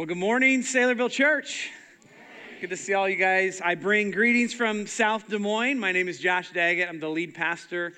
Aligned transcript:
Well, 0.00 0.06
good 0.06 0.16
morning, 0.16 0.62
Saylorville 0.62 1.10
Church. 1.10 1.70
Good 2.62 2.70
to 2.70 2.76
see 2.78 2.94
all 2.94 3.06
you 3.06 3.16
guys. 3.16 3.60
I 3.62 3.74
bring 3.74 4.10
greetings 4.10 4.54
from 4.54 4.86
South 4.86 5.28
Des 5.28 5.36
Moines. 5.38 5.78
My 5.78 5.92
name 5.92 6.08
is 6.08 6.18
Josh 6.18 6.50
Daggett. 6.52 6.88
I'm 6.88 7.00
the 7.00 7.10
lead 7.10 7.34
pastor 7.34 7.92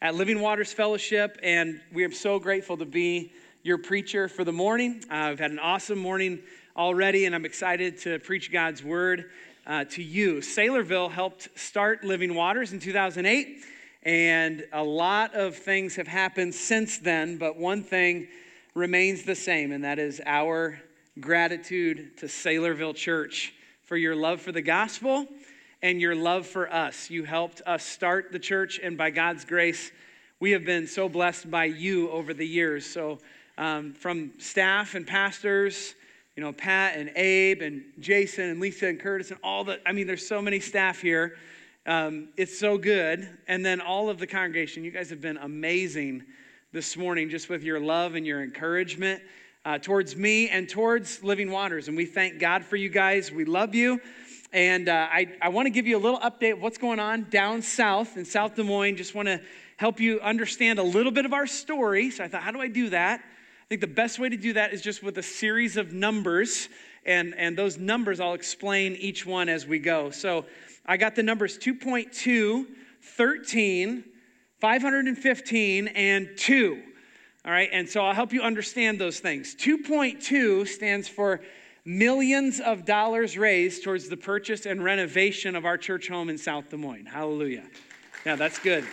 at 0.00 0.14
Living 0.14 0.38
Waters 0.38 0.72
Fellowship, 0.72 1.36
and 1.42 1.80
we 1.92 2.04
are 2.04 2.12
so 2.12 2.38
grateful 2.38 2.76
to 2.76 2.84
be 2.84 3.32
your 3.64 3.76
preacher 3.76 4.28
for 4.28 4.44
the 4.44 4.52
morning. 4.52 5.02
Uh, 5.10 5.14
I've 5.14 5.40
had 5.40 5.50
an 5.50 5.58
awesome 5.58 5.98
morning 5.98 6.38
already, 6.76 7.24
and 7.24 7.34
I'm 7.34 7.44
excited 7.44 7.98
to 8.02 8.20
preach 8.20 8.52
God's 8.52 8.84
word 8.84 9.28
uh, 9.66 9.82
to 9.86 10.00
you. 10.00 10.34
Saylorville 10.34 11.10
helped 11.10 11.48
start 11.58 12.04
Living 12.04 12.36
Waters 12.36 12.72
in 12.72 12.78
2008, 12.78 13.64
and 14.04 14.64
a 14.72 14.84
lot 14.84 15.34
of 15.34 15.56
things 15.56 15.96
have 15.96 16.06
happened 16.06 16.54
since 16.54 16.98
then, 16.98 17.36
but 17.36 17.56
one 17.56 17.82
thing 17.82 18.28
remains 18.76 19.24
the 19.24 19.34
same, 19.34 19.72
and 19.72 19.82
that 19.82 19.98
is 19.98 20.20
our 20.24 20.80
gratitude 21.20 22.16
to 22.18 22.26
Saylorville 22.26 22.94
Church 22.94 23.52
for 23.82 23.96
your 23.96 24.14
love 24.14 24.40
for 24.40 24.52
the 24.52 24.62
gospel 24.62 25.26
and 25.82 26.00
your 26.00 26.14
love 26.14 26.46
for 26.46 26.72
us. 26.72 27.10
You 27.10 27.24
helped 27.24 27.62
us 27.66 27.84
start 27.84 28.32
the 28.32 28.38
church, 28.38 28.78
and 28.82 28.96
by 28.96 29.10
God's 29.10 29.44
grace, 29.44 29.90
we 30.40 30.52
have 30.52 30.64
been 30.64 30.86
so 30.86 31.08
blessed 31.08 31.50
by 31.50 31.64
you 31.64 32.10
over 32.10 32.34
the 32.34 32.46
years. 32.46 32.86
So, 32.86 33.18
um, 33.56 33.92
from 33.94 34.32
staff 34.38 34.94
and 34.94 35.06
pastors, 35.06 35.94
you 36.36 36.42
know, 36.42 36.52
Pat 36.52 36.96
and 36.96 37.10
Abe 37.16 37.62
and 37.62 37.82
Jason 37.98 38.50
and 38.50 38.60
Lisa 38.60 38.86
and 38.86 39.00
Curtis 39.00 39.30
and 39.30 39.40
all 39.42 39.64
the, 39.64 39.80
I 39.86 39.92
mean, 39.92 40.06
there's 40.06 40.26
so 40.26 40.40
many 40.40 40.60
staff 40.60 41.00
here. 41.00 41.36
Um, 41.86 42.28
it's 42.36 42.56
so 42.58 42.78
good. 42.78 43.28
And 43.48 43.66
then 43.66 43.80
all 43.80 44.08
of 44.08 44.18
the 44.18 44.26
congregation, 44.26 44.84
you 44.84 44.92
guys 44.92 45.10
have 45.10 45.20
been 45.20 45.38
amazing 45.38 46.22
this 46.72 46.96
morning 46.96 47.28
just 47.30 47.48
with 47.48 47.64
your 47.64 47.80
love 47.80 48.14
and 48.14 48.24
your 48.24 48.42
encouragement 48.42 49.22
uh, 49.64 49.78
towards 49.78 50.16
me 50.16 50.48
and 50.48 50.68
towards 50.68 51.22
Living 51.22 51.50
Waters. 51.50 51.88
And 51.88 51.96
we 51.96 52.06
thank 52.06 52.38
God 52.38 52.64
for 52.64 52.76
you 52.76 52.88
guys. 52.88 53.30
We 53.30 53.44
love 53.44 53.74
you. 53.74 54.00
And 54.52 54.88
uh, 54.88 55.08
I, 55.10 55.26
I 55.42 55.48
want 55.50 55.66
to 55.66 55.70
give 55.70 55.86
you 55.86 55.96
a 55.96 56.00
little 56.00 56.20
update 56.20 56.52
of 56.52 56.62
what's 56.62 56.78
going 56.78 57.00
on 57.00 57.26
down 57.28 57.60
south 57.60 58.16
in 58.16 58.24
South 58.24 58.54
Des 58.54 58.62
Moines. 58.62 58.96
Just 58.96 59.14
want 59.14 59.28
to 59.28 59.40
help 59.76 60.00
you 60.00 60.20
understand 60.20 60.78
a 60.78 60.82
little 60.82 61.12
bit 61.12 61.26
of 61.26 61.32
our 61.32 61.46
story. 61.46 62.10
So 62.10 62.24
I 62.24 62.28
thought, 62.28 62.42
how 62.42 62.50
do 62.50 62.60
I 62.60 62.68
do 62.68 62.88
that? 62.90 63.20
I 63.20 63.66
think 63.68 63.82
the 63.82 63.86
best 63.86 64.18
way 64.18 64.30
to 64.30 64.36
do 64.36 64.54
that 64.54 64.72
is 64.72 64.80
just 64.80 65.02
with 65.02 65.18
a 65.18 65.22
series 65.22 65.76
of 65.76 65.92
numbers. 65.92 66.68
And, 67.04 67.34
and 67.36 67.56
those 67.56 67.78
numbers, 67.78 68.20
I'll 68.20 68.34
explain 68.34 68.94
each 68.96 69.26
one 69.26 69.48
as 69.48 69.66
we 69.66 69.78
go. 69.78 70.10
So 70.10 70.46
I 70.86 70.96
got 70.96 71.14
the 71.14 71.22
numbers 71.22 71.58
2.2, 71.58 72.66
13, 73.02 74.04
515, 74.60 75.88
and 75.88 76.28
2. 76.36 76.82
All 77.48 77.54
right, 77.54 77.70
and 77.72 77.88
so 77.88 78.04
I'll 78.04 78.12
help 78.12 78.34
you 78.34 78.42
understand 78.42 79.00
those 79.00 79.20
things. 79.20 79.54
2.2 79.54 80.68
stands 80.68 81.08
for 81.08 81.40
millions 81.82 82.60
of 82.60 82.84
dollars 82.84 83.38
raised 83.38 83.82
towards 83.84 84.10
the 84.10 84.18
purchase 84.18 84.66
and 84.66 84.84
renovation 84.84 85.56
of 85.56 85.64
our 85.64 85.78
church 85.78 86.08
home 86.08 86.28
in 86.28 86.36
South 86.36 86.68
Des 86.68 86.76
Moines. 86.76 87.06
Hallelujah. 87.06 87.64
Yeah, 88.26 88.36
that's 88.36 88.58
good. 88.58 88.84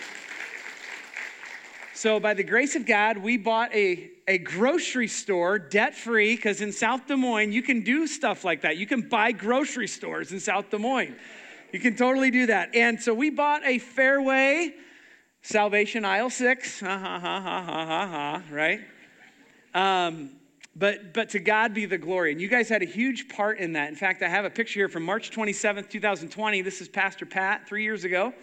So, 1.94 2.18
by 2.18 2.34
the 2.34 2.46
grace 2.46 2.78
of 2.78 2.86
God, 2.86 3.18
we 3.18 3.36
bought 3.36 3.76
a, 3.76 4.10
a 4.26 4.38
grocery 4.38 5.10
store 5.10 5.60
debt 5.60 5.94
free 5.94 6.38
because 6.38 6.62
in 6.62 6.72
South 6.72 7.08
Des 7.08 7.18
Moines, 7.18 7.52
you 7.52 7.62
can 7.62 7.82
do 7.82 8.08
stuff 8.08 8.46
like 8.46 8.62
that. 8.62 8.78
You 8.78 8.88
can 8.88 9.02
buy 9.02 9.34
grocery 9.34 9.90
stores 9.90 10.32
in 10.32 10.40
South 10.40 10.70
Des 10.70 10.78
Moines. 10.78 11.18
You 11.74 11.82
can 11.82 11.98
totally 11.98 12.32
do 12.32 12.46
that. 12.46 12.74
And 12.74 13.02
so, 13.02 13.14
we 13.14 13.32
bought 13.32 13.66
a 13.66 13.80
Fairway 13.80 14.76
Salvation 15.48 16.06
aisle 16.06 16.32
six, 16.32 16.80
ha 16.80 16.98
ha 16.98 17.20
ha 17.20 17.40
ha 17.40 17.64
ha 17.64 18.08
ha 18.08 18.42
right? 18.50 18.82
Um, 19.76 20.32
but 20.76 21.14
but 21.14 21.30
to 21.30 21.40
God 21.40 21.72
be 21.72 21.86
the 21.86 22.00
glory. 22.00 22.32
And 22.32 22.42
you 22.42 22.48
guys 22.48 22.68
had 22.68 22.82
a 22.82 22.88
huge 22.88 23.30
part 23.30 23.60
in 23.60 23.74
that. 23.74 23.90
In 23.90 23.96
fact, 23.96 24.24
I 24.24 24.28
have 24.28 24.44
a 24.46 24.50
picture 24.50 24.80
here 24.80 24.90
from 24.90 25.04
March 25.04 25.30
27th, 25.30 25.88
2020. 25.88 26.64
This 26.64 26.82
is 26.82 26.90
Pastor 26.90 27.28
Pat 27.28 27.68
three 27.68 27.84
years 27.84 28.06
ago, 28.06 28.34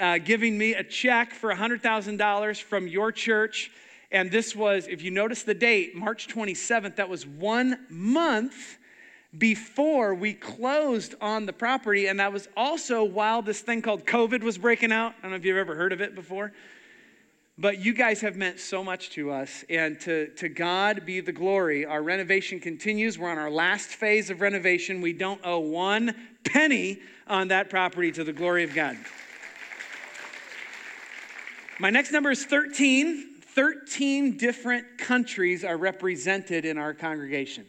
uh, 0.00 0.18
giving 0.18 0.56
me 0.56 0.74
a 0.74 0.84
check 0.84 1.32
for 1.32 1.52
$100,000 1.52 2.62
from 2.62 2.86
your 2.86 3.10
church. 3.10 3.72
And 4.12 4.30
this 4.30 4.54
was, 4.54 4.86
if 4.86 5.02
you 5.02 5.10
notice 5.10 5.42
the 5.42 5.54
date, 5.54 5.96
March 5.96 6.28
27th, 6.28 6.94
that 6.94 7.08
was 7.08 7.26
one 7.26 7.86
month 7.88 8.78
before 9.36 10.14
we 10.14 10.34
closed 10.34 11.14
on 11.20 11.46
the 11.46 11.52
property. 11.52 12.06
And 12.06 12.20
that 12.20 12.32
was 12.32 12.48
also 12.56 13.04
while 13.04 13.42
this 13.42 13.60
thing 13.60 13.82
called 13.82 14.04
COVID 14.04 14.42
was 14.42 14.58
breaking 14.58 14.92
out. 14.92 15.14
I 15.18 15.22
don't 15.22 15.30
know 15.30 15.36
if 15.36 15.44
you've 15.44 15.56
ever 15.56 15.74
heard 15.74 15.92
of 15.92 16.00
it 16.00 16.14
before. 16.14 16.52
But 17.60 17.78
you 17.78 17.92
guys 17.92 18.22
have 18.22 18.36
meant 18.36 18.58
so 18.58 18.82
much 18.82 19.10
to 19.10 19.30
us, 19.30 19.66
and 19.68 20.00
to, 20.00 20.28
to 20.36 20.48
God 20.48 21.04
be 21.04 21.20
the 21.20 21.32
glory. 21.32 21.84
Our 21.84 22.02
renovation 22.02 22.58
continues. 22.58 23.18
We're 23.18 23.28
on 23.28 23.36
our 23.36 23.50
last 23.50 23.90
phase 23.90 24.30
of 24.30 24.40
renovation. 24.40 25.02
We 25.02 25.12
don't 25.12 25.42
owe 25.44 25.58
one 25.58 26.14
penny 26.42 27.00
on 27.26 27.48
that 27.48 27.68
property 27.68 28.12
to 28.12 28.24
the 28.24 28.32
glory 28.32 28.64
of 28.64 28.72
God. 28.72 28.96
My 31.78 31.90
next 31.90 32.12
number 32.12 32.30
is 32.30 32.46
13. 32.46 33.26
13 33.42 34.38
different 34.38 34.96
countries 34.96 35.62
are 35.62 35.76
represented 35.76 36.64
in 36.64 36.78
our 36.78 36.94
congregation. 36.94 37.66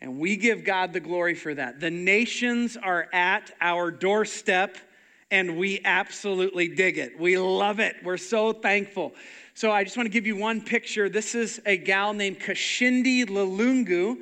And 0.00 0.18
we 0.18 0.36
give 0.36 0.64
God 0.64 0.92
the 0.92 1.00
glory 1.00 1.34
for 1.34 1.54
that. 1.54 1.80
The 1.80 1.90
nations 1.90 2.76
are 2.76 3.08
at 3.12 3.50
our 3.60 3.90
doorstep, 3.90 4.76
and 5.30 5.56
we 5.58 5.80
absolutely 5.84 6.68
dig 6.68 6.98
it. 6.98 7.18
We 7.18 7.36
love 7.36 7.80
it. 7.80 7.96
We're 8.04 8.16
so 8.16 8.52
thankful. 8.52 9.12
So 9.54 9.72
I 9.72 9.82
just 9.82 9.96
want 9.96 10.06
to 10.06 10.12
give 10.12 10.26
you 10.26 10.36
one 10.36 10.60
picture. 10.60 11.08
This 11.08 11.34
is 11.34 11.60
a 11.66 11.76
gal 11.76 12.14
named 12.14 12.38
Kashindi 12.38 13.26
Lalungu. 13.26 14.18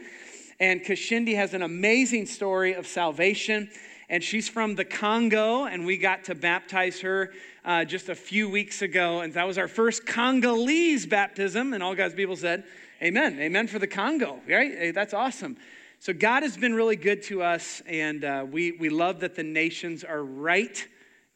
And 0.58 0.80
Kashindi 0.80 1.36
has 1.36 1.52
an 1.52 1.60
amazing 1.60 2.24
story 2.24 2.72
of 2.72 2.86
salvation. 2.86 3.68
And 4.08 4.24
she's 4.24 4.48
from 4.48 4.76
the 4.76 4.84
Congo, 4.84 5.66
and 5.66 5.84
we 5.84 5.98
got 5.98 6.24
to 6.24 6.34
baptize 6.34 7.00
her 7.00 7.32
uh, 7.64 7.84
just 7.84 8.08
a 8.08 8.14
few 8.14 8.48
weeks 8.48 8.80
ago. 8.80 9.20
And 9.20 9.34
that 9.34 9.46
was 9.46 9.58
our 9.58 9.68
first 9.68 10.06
Congolese 10.06 11.04
baptism. 11.04 11.74
And 11.74 11.82
all 11.82 11.94
God's 11.94 12.14
people 12.14 12.36
said, 12.36 12.64
Amen. 13.02 13.38
Amen 13.38 13.66
for 13.66 13.78
the 13.78 13.86
Congo, 13.86 14.40
right? 14.48 14.72
Hey, 14.72 14.90
that's 14.90 15.12
awesome. 15.12 15.58
So 15.98 16.14
God 16.14 16.42
has 16.42 16.56
been 16.56 16.74
really 16.74 16.96
good 16.96 17.22
to 17.24 17.42
us, 17.42 17.82
and 17.86 18.24
uh, 18.24 18.46
we, 18.50 18.72
we 18.72 18.88
love 18.88 19.20
that 19.20 19.34
the 19.34 19.42
nations 19.42 20.02
are 20.02 20.24
right 20.24 20.86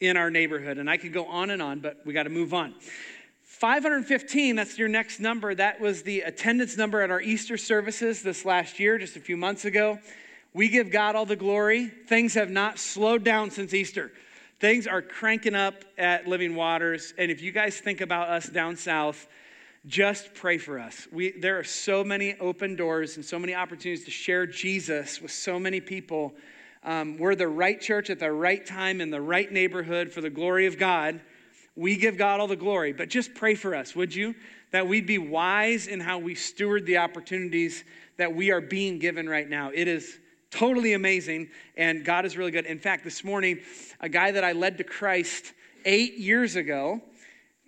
in 0.01 0.17
our 0.17 0.31
neighborhood. 0.31 0.79
And 0.79 0.89
I 0.89 0.97
could 0.97 1.13
go 1.13 1.27
on 1.27 1.51
and 1.51 1.61
on, 1.61 1.81
but 1.81 1.99
we 2.07 2.15
got 2.15 2.23
to 2.23 2.31
move 2.31 2.55
on. 2.55 2.75
515, 3.43 4.57
that's 4.57 4.79
your 4.79 4.89
next 4.89 5.21
number. 5.21 5.55
That 5.55 5.83
was 5.83 6.03
the 6.03 6.23
attendance 6.23 6.79
number 6.79 7.03
at 7.03 7.11
our 7.11 7.21
Easter 7.21 7.59
services 7.59 8.23
this 8.23 8.47
last 8.47 8.81
year, 8.81 8.97
just 8.97 9.17
a 9.17 9.21
few 9.21 9.37
months 9.37 9.67
ago. 9.67 9.99
We 10.55 10.69
give 10.69 10.91
God 10.91 11.15
all 11.15 11.27
the 11.27 11.37
glory. 11.37 11.89
Things 11.89 12.33
have 12.35 12.49
not 12.49 12.79
slowed 12.79 13.23
down 13.23 13.51
since 13.51 13.75
Easter. 13.75 14.13
Things 14.61 14.87
are 14.87 15.03
cranking 15.03 15.55
up 15.55 15.85
at 15.99 16.27
Living 16.27 16.55
Waters. 16.55 17.13
And 17.19 17.31
if 17.31 17.43
you 17.43 17.53
guys 17.53 17.79
think 17.79 18.01
about 18.01 18.31
us 18.31 18.49
down 18.49 18.77
south, 18.77 19.29
just 19.87 20.35
pray 20.35 20.59
for 20.59 20.79
us. 20.79 21.09
We, 21.11 21.33
there 21.33 21.59
are 21.59 21.65
so 21.65 22.05
many 22.05 22.37
open 22.39 22.77
doors 22.77 23.17
and 23.17 23.25
so 23.25 23.39
many 23.39 23.55
opportunities 23.55 24.05
to 24.05 24.11
share 24.11 24.47
Jesus 24.47 25.23
with 25.23 25.31
so 25.31 25.59
many 25.59 25.81
people. 25.81 26.35
Um, 26.85 27.17
we're 27.17 27.35
the 27.35 27.49
right 27.49 27.81
church 27.81 28.11
at 28.11 28.19
the 28.19 28.31
right 28.31 28.65
time 28.65 29.01
in 29.01 29.11
the 29.11 29.21
right 29.21 29.51
neighborhood 29.51 30.13
for 30.13 30.21
the 30.21 30.31
glory 30.31 30.67
of 30.67 30.79
God. 30.79 31.21
We 31.77 31.97
give 31.97 32.19
God 32.19 32.41
all 32.41 32.47
the 32.47 32.57
glory, 32.57 32.93
but 32.93 33.09
just 33.09 33.35
pray 33.35 33.55
for 33.55 33.75
us, 33.75 33.97
would 33.97 34.15
you? 34.15 34.35
That 34.71 34.87
we'd 34.87 35.07
be 35.07 35.19
wise 35.19 35.87
in 35.87 36.01
how 36.01 36.19
we 36.19 36.35
steward 36.35 36.85
the 36.85 36.99
opportunities 36.99 37.85
that 38.19 38.35
we 38.35 38.51
are 38.51 38.61
being 38.61 38.99
given 38.99 39.29
right 39.29 39.49
now. 39.49 39.71
It 39.73 39.89
is 39.89 40.19
totally 40.51 40.93
amazing, 40.93 41.49
and 41.77 42.05
God 42.05 42.27
is 42.27 42.37
really 42.37 42.51
good. 42.51 42.67
In 42.67 42.79
fact, 42.79 43.03
this 43.03 43.25
morning, 43.25 43.61
a 44.01 44.09
guy 44.09 44.33
that 44.33 44.45
I 44.45 44.53
led 44.53 44.77
to 44.79 44.85
Christ 44.85 45.53
eight 45.87 46.19
years 46.19 46.57
ago, 46.57 47.01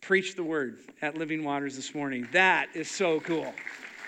preach 0.03 0.35
the 0.35 0.43
word 0.43 0.81
at 1.01 1.17
Living 1.17 1.45
Waters 1.45 1.77
this 1.77 1.95
morning. 1.95 2.29
That 2.33 2.69
is 2.75 2.91
so 2.91 3.21
cool. 3.21 3.55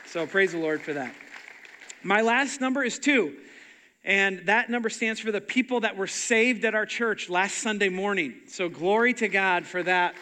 So 0.07 0.27
praise 0.27 0.51
the 0.51 0.59
Lord 0.59 0.83
for 0.83 0.93
that. 0.93 1.15
My 2.03 2.21
last 2.21 2.61
number 2.61 2.83
is 2.83 2.99
two. 2.99 3.37
And 4.05 4.41
that 4.47 4.69
number 4.69 4.91
stands 4.91 5.21
for 5.21 5.31
the 5.31 5.41
people 5.41 5.81
that 5.81 5.97
were 5.97 6.09
saved 6.09 6.65
at 6.65 6.75
our 6.75 6.85
church 6.85 7.31
last 7.31 7.59
Sunday 7.59 7.89
morning. 7.89 8.35
So 8.49 8.69
glory 8.69 9.15
to 9.15 9.29
God 9.29 9.67
for 9.67 9.85
that. 9.85 10.17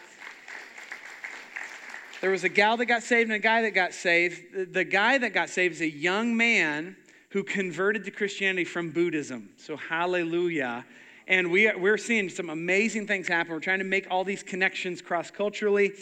There 2.21 2.31
was 2.31 2.45
a 2.45 2.51
gal 2.51 2.77
that 2.77 2.87
got 2.87 3.03
saved 3.03 3.31
and 3.31 3.37
a 3.37 3.43
guy 3.43 3.63
that 3.63 3.71
got 3.71 3.95
saved. 3.95 4.75
The 4.75 4.85
guy 4.85 5.17
that 5.19 5.33
got 5.33 5.49
saved 5.49 5.77
is 5.77 5.81
a 5.81 5.91
young 5.91 6.37
man 6.37 6.97
who 7.31 7.43
converted 7.43 8.05
to 8.05 8.11
Christianity 8.11 8.65
from 8.65 8.91
Buddhism. 8.91 9.49
So 9.57 9.79
hallelujah. 9.79 10.85
And 11.33 11.51
we 11.51 11.67
are, 11.67 11.79
we're 11.79 11.97
seeing 11.97 12.29
some 12.29 12.51
amazing 12.51 13.07
things 13.07 13.27
happen. 13.27 13.55
We're 13.55 13.61
trying 13.61 13.79
to 13.79 13.87
make 13.87 14.07
all 14.11 14.23
these 14.23 14.43
connections 14.43 15.01
cross 15.01 15.31
culturally. 15.31 15.93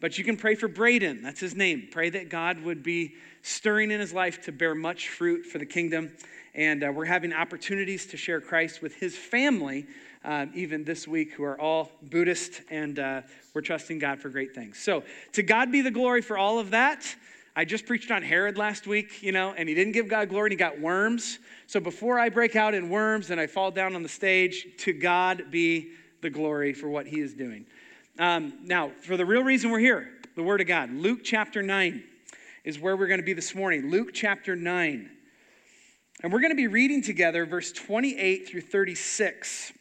But 0.00 0.18
you 0.18 0.24
can 0.24 0.36
pray 0.36 0.56
for 0.56 0.66
Braden, 0.66 1.22
that's 1.22 1.38
his 1.38 1.54
name. 1.54 1.86
Pray 1.92 2.10
that 2.10 2.28
God 2.28 2.64
would 2.64 2.82
be 2.82 3.14
stirring 3.40 3.92
in 3.92 4.00
his 4.00 4.12
life 4.12 4.42
to 4.46 4.52
bear 4.52 4.74
much 4.74 5.08
fruit 5.08 5.46
for 5.46 5.58
the 5.58 5.64
kingdom. 5.64 6.10
And 6.56 6.82
uh, 6.82 6.90
we're 6.92 7.04
having 7.04 7.32
opportunities 7.32 8.04
to 8.06 8.16
share 8.16 8.40
Christ 8.40 8.82
with 8.82 8.96
his 8.96 9.16
family, 9.16 9.86
uh, 10.24 10.46
even 10.54 10.82
this 10.82 11.06
week, 11.06 11.34
who 11.34 11.44
are 11.44 11.60
all 11.60 11.92
Buddhist, 12.02 12.62
and 12.68 12.98
uh, 12.98 13.22
we're 13.54 13.60
trusting 13.60 14.00
God 14.00 14.18
for 14.18 14.28
great 14.28 14.56
things. 14.56 14.76
So, 14.76 15.04
to 15.34 15.44
God 15.44 15.70
be 15.70 15.82
the 15.82 15.92
glory 15.92 16.20
for 16.20 16.36
all 16.36 16.58
of 16.58 16.72
that. 16.72 17.14
I 17.56 17.64
just 17.64 17.84
preached 17.84 18.10
on 18.10 18.22
Herod 18.22 18.56
last 18.56 18.86
week, 18.86 19.22
you 19.22 19.32
know, 19.32 19.52
and 19.56 19.68
he 19.68 19.74
didn't 19.74 19.92
give 19.92 20.08
God 20.08 20.28
glory 20.28 20.46
and 20.46 20.52
he 20.52 20.56
got 20.56 20.80
worms. 20.80 21.40
So 21.66 21.80
before 21.80 22.18
I 22.18 22.28
break 22.28 22.54
out 22.54 22.74
in 22.74 22.88
worms 22.90 23.30
and 23.30 23.40
I 23.40 23.48
fall 23.48 23.70
down 23.70 23.96
on 23.96 24.02
the 24.02 24.08
stage, 24.08 24.66
to 24.78 24.92
God 24.92 25.50
be 25.50 25.90
the 26.22 26.30
glory 26.30 26.72
for 26.72 26.88
what 26.88 27.06
he 27.06 27.20
is 27.20 27.34
doing. 27.34 27.66
Um, 28.18 28.54
now, 28.62 28.90
for 29.02 29.16
the 29.16 29.26
real 29.26 29.42
reason 29.42 29.70
we're 29.70 29.80
here, 29.80 30.10
the 30.36 30.42
Word 30.42 30.60
of 30.60 30.68
God, 30.68 30.92
Luke 30.92 31.20
chapter 31.24 31.62
9 31.62 32.04
is 32.64 32.78
where 32.78 32.96
we're 32.96 33.08
going 33.08 33.20
to 33.20 33.26
be 33.26 33.32
this 33.32 33.54
morning. 33.54 33.90
Luke 33.90 34.10
chapter 34.12 34.54
9. 34.54 35.10
And 36.22 36.32
we're 36.32 36.40
going 36.40 36.52
to 36.52 36.56
be 36.56 36.66
reading 36.66 37.02
together 37.02 37.46
verse 37.46 37.72
28 37.72 38.48
through 38.48 38.60
36. 38.60 39.72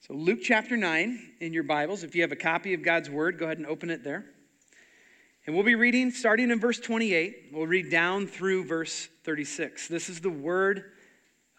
So, 0.00 0.14
Luke 0.14 0.40
chapter 0.42 0.76
9 0.76 1.32
in 1.40 1.52
your 1.52 1.62
Bibles. 1.62 2.02
If 2.02 2.14
you 2.14 2.22
have 2.22 2.32
a 2.32 2.36
copy 2.36 2.74
of 2.74 2.82
God's 2.82 3.08
Word, 3.08 3.38
go 3.38 3.46
ahead 3.46 3.58
and 3.58 3.66
open 3.66 3.88
it 3.88 4.02
there. 4.02 4.26
And 5.50 5.56
we'll 5.56 5.66
be 5.66 5.74
reading 5.74 6.12
starting 6.12 6.52
in 6.52 6.60
verse 6.60 6.78
28. 6.78 7.48
We'll 7.52 7.66
read 7.66 7.90
down 7.90 8.28
through 8.28 8.66
verse 8.66 9.08
36. 9.24 9.88
This 9.88 10.08
is 10.08 10.20
the 10.20 10.30
Word 10.30 10.84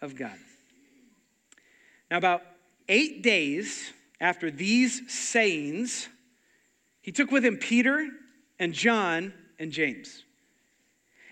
of 0.00 0.16
God. 0.16 0.32
Now, 2.10 2.16
about 2.16 2.40
eight 2.88 3.22
days 3.22 3.92
after 4.18 4.50
these 4.50 5.12
sayings, 5.12 6.08
he 7.02 7.12
took 7.12 7.30
with 7.30 7.44
him 7.44 7.58
Peter 7.58 8.08
and 8.58 8.72
John 8.72 9.34
and 9.58 9.70
James. 9.70 10.24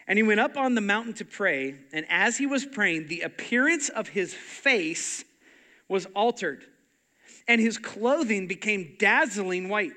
And 0.06 0.18
he 0.18 0.22
went 0.22 0.40
up 0.40 0.58
on 0.58 0.74
the 0.74 0.82
mountain 0.82 1.14
to 1.14 1.24
pray. 1.24 1.76
And 1.94 2.04
as 2.10 2.36
he 2.36 2.44
was 2.44 2.66
praying, 2.66 3.06
the 3.06 3.22
appearance 3.22 3.88
of 3.88 4.08
his 4.08 4.34
face 4.34 5.24
was 5.88 6.04
altered, 6.14 6.66
and 7.48 7.58
his 7.58 7.78
clothing 7.78 8.46
became 8.46 8.96
dazzling 8.98 9.70
white. 9.70 9.92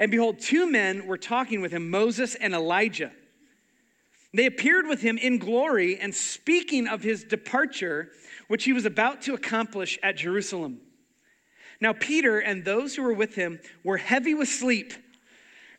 And 0.00 0.10
behold, 0.10 0.40
two 0.40 0.68
men 0.68 1.06
were 1.06 1.18
talking 1.18 1.60
with 1.60 1.72
him, 1.72 1.90
Moses 1.90 2.34
and 2.34 2.54
Elijah. 2.54 3.12
They 4.32 4.46
appeared 4.46 4.86
with 4.86 5.02
him 5.02 5.18
in 5.18 5.36
glory 5.36 5.98
and 6.00 6.14
speaking 6.14 6.88
of 6.88 7.02
his 7.02 7.22
departure, 7.22 8.08
which 8.48 8.64
he 8.64 8.72
was 8.72 8.86
about 8.86 9.20
to 9.22 9.34
accomplish 9.34 9.98
at 10.02 10.16
Jerusalem. 10.16 10.80
Now, 11.82 11.92
Peter 11.92 12.38
and 12.38 12.64
those 12.64 12.96
who 12.96 13.02
were 13.02 13.12
with 13.12 13.34
him 13.34 13.60
were 13.84 13.98
heavy 13.98 14.34
with 14.34 14.48
sleep. 14.48 14.94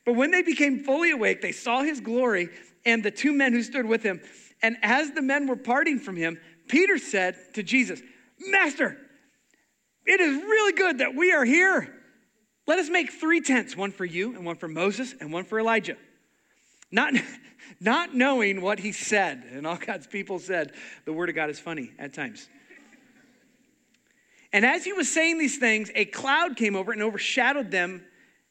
But 0.05 0.13
when 0.13 0.29
they 0.29 0.43
became 0.43 0.83
fully 0.83 1.09
awake, 1.09 1.41
they 1.41 1.51
saw 1.51 1.81
his 1.81 1.99
glory 1.99 2.49
and 2.85 3.03
the 3.03 3.11
two 3.11 3.33
men 3.33 3.53
who 3.53 3.63
stood 3.63 3.87
with 3.87 4.03
him. 4.03 4.21
And 4.61 4.77
as 4.83 5.11
the 5.11 5.21
men 5.23 5.47
were 5.47 5.55
parting 5.55 5.97
from 5.97 6.15
him, 6.15 6.39
Peter 6.67 6.99
said 6.99 7.37
to 7.55 7.63
Jesus, 7.63 8.01
Master, 8.39 8.97
it 10.05 10.19
is 10.19 10.35
really 10.43 10.73
good 10.73 10.99
that 10.99 11.15
we 11.15 11.31
are 11.31 11.45
here. 11.45 12.00
Let 12.71 12.79
us 12.79 12.89
make 12.89 13.11
three 13.11 13.41
tents 13.41 13.75
one 13.75 13.91
for 13.91 14.05
you, 14.05 14.33
and 14.33 14.45
one 14.45 14.55
for 14.55 14.69
Moses, 14.69 15.13
and 15.19 15.33
one 15.33 15.43
for 15.43 15.59
Elijah. 15.59 15.97
Not, 16.89 17.13
not 17.81 18.15
knowing 18.15 18.61
what 18.61 18.79
he 18.79 18.93
said. 18.93 19.43
And 19.51 19.67
all 19.67 19.75
God's 19.75 20.07
people 20.07 20.39
said, 20.39 20.71
the 21.03 21.11
word 21.11 21.27
of 21.27 21.35
God 21.35 21.49
is 21.49 21.59
funny 21.59 21.91
at 21.99 22.13
times. 22.13 22.47
And 24.53 24.65
as 24.65 24.85
he 24.85 24.93
was 24.93 25.11
saying 25.11 25.37
these 25.37 25.57
things, 25.57 25.91
a 25.95 26.05
cloud 26.05 26.55
came 26.55 26.77
over 26.77 26.93
and 26.93 27.01
overshadowed 27.01 27.71
them 27.71 28.05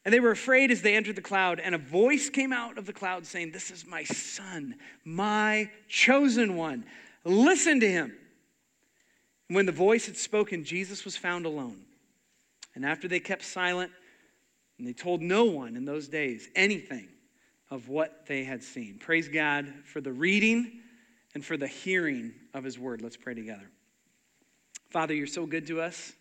and 0.04 0.12
they 0.12 0.20
were 0.20 0.32
afraid 0.32 0.70
as 0.70 0.82
they 0.82 0.96
entered 0.96 1.16
the 1.16 1.22
cloud, 1.22 1.58
and 1.60 1.74
a 1.74 1.78
voice 1.78 2.28
came 2.28 2.52
out 2.52 2.78
of 2.78 2.86
the 2.86 2.92
cloud 2.92 3.26
saying, 3.26 3.52
This 3.52 3.70
is 3.70 3.86
my 3.86 4.04
son, 4.04 4.74
my 5.04 5.70
chosen 5.88 6.56
one. 6.56 6.84
Listen 7.24 7.80
to 7.80 7.90
him. 7.90 8.12
And 9.48 9.56
when 9.56 9.66
the 9.66 9.72
voice 9.72 10.06
had 10.06 10.16
spoken, 10.16 10.64
Jesus 10.64 11.04
was 11.04 11.16
found 11.16 11.44
alone. 11.46 11.84
And 12.74 12.86
after 12.86 13.08
they 13.08 13.20
kept 13.20 13.44
silent, 13.44 13.92
and 14.80 14.88
they 14.88 14.92
told 14.92 15.22
no 15.22 15.44
one 15.44 15.76
in 15.76 15.84
those 15.84 16.08
days 16.08 16.48
anything 16.56 17.08
of 17.70 17.88
what 17.88 18.26
they 18.26 18.42
had 18.42 18.64
seen. 18.64 18.98
Praise 18.98 19.28
God 19.28 19.72
for 19.84 20.00
the 20.00 20.12
reading 20.12 20.80
and 21.34 21.44
for 21.44 21.56
the 21.56 21.68
hearing 21.68 22.32
of 22.54 22.64
his 22.64 22.78
word. 22.78 23.02
Let's 23.02 23.16
pray 23.16 23.34
together. 23.34 23.70
Father, 24.90 25.14
you're 25.14 25.28
so 25.28 25.46
good 25.46 25.66
to 25.68 25.80
us. 25.80 26.12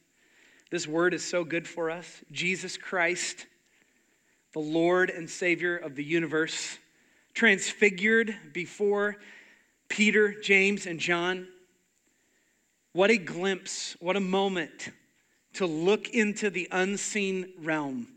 This 0.69 0.87
word 0.87 1.15
is 1.15 1.25
so 1.25 1.43
good 1.43 1.67
for 1.67 1.89
us. 1.89 2.21
Jesus 2.31 2.77
Christ 2.77 3.47
the 4.53 4.59
Lord 4.59 5.09
and 5.09 5.29
Savior 5.29 5.77
of 5.77 5.95
the 5.95 6.03
universe, 6.03 6.77
transfigured 7.33 8.35
before 8.51 9.17
Peter, 9.87 10.33
James, 10.41 10.85
and 10.85 10.99
John. 10.99 11.47
What 12.93 13.11
a 13.11 13.17
glimpse, 13.17 13.95
what 13.99 14.15
a 14.15 14.21
moment 14.21 14.89
to 15.53 15.65
look 15.65 16.09
into 16.09 16.49
the 16.49 16.67
unseen 16.71 17.53
realm. 17.59 18.07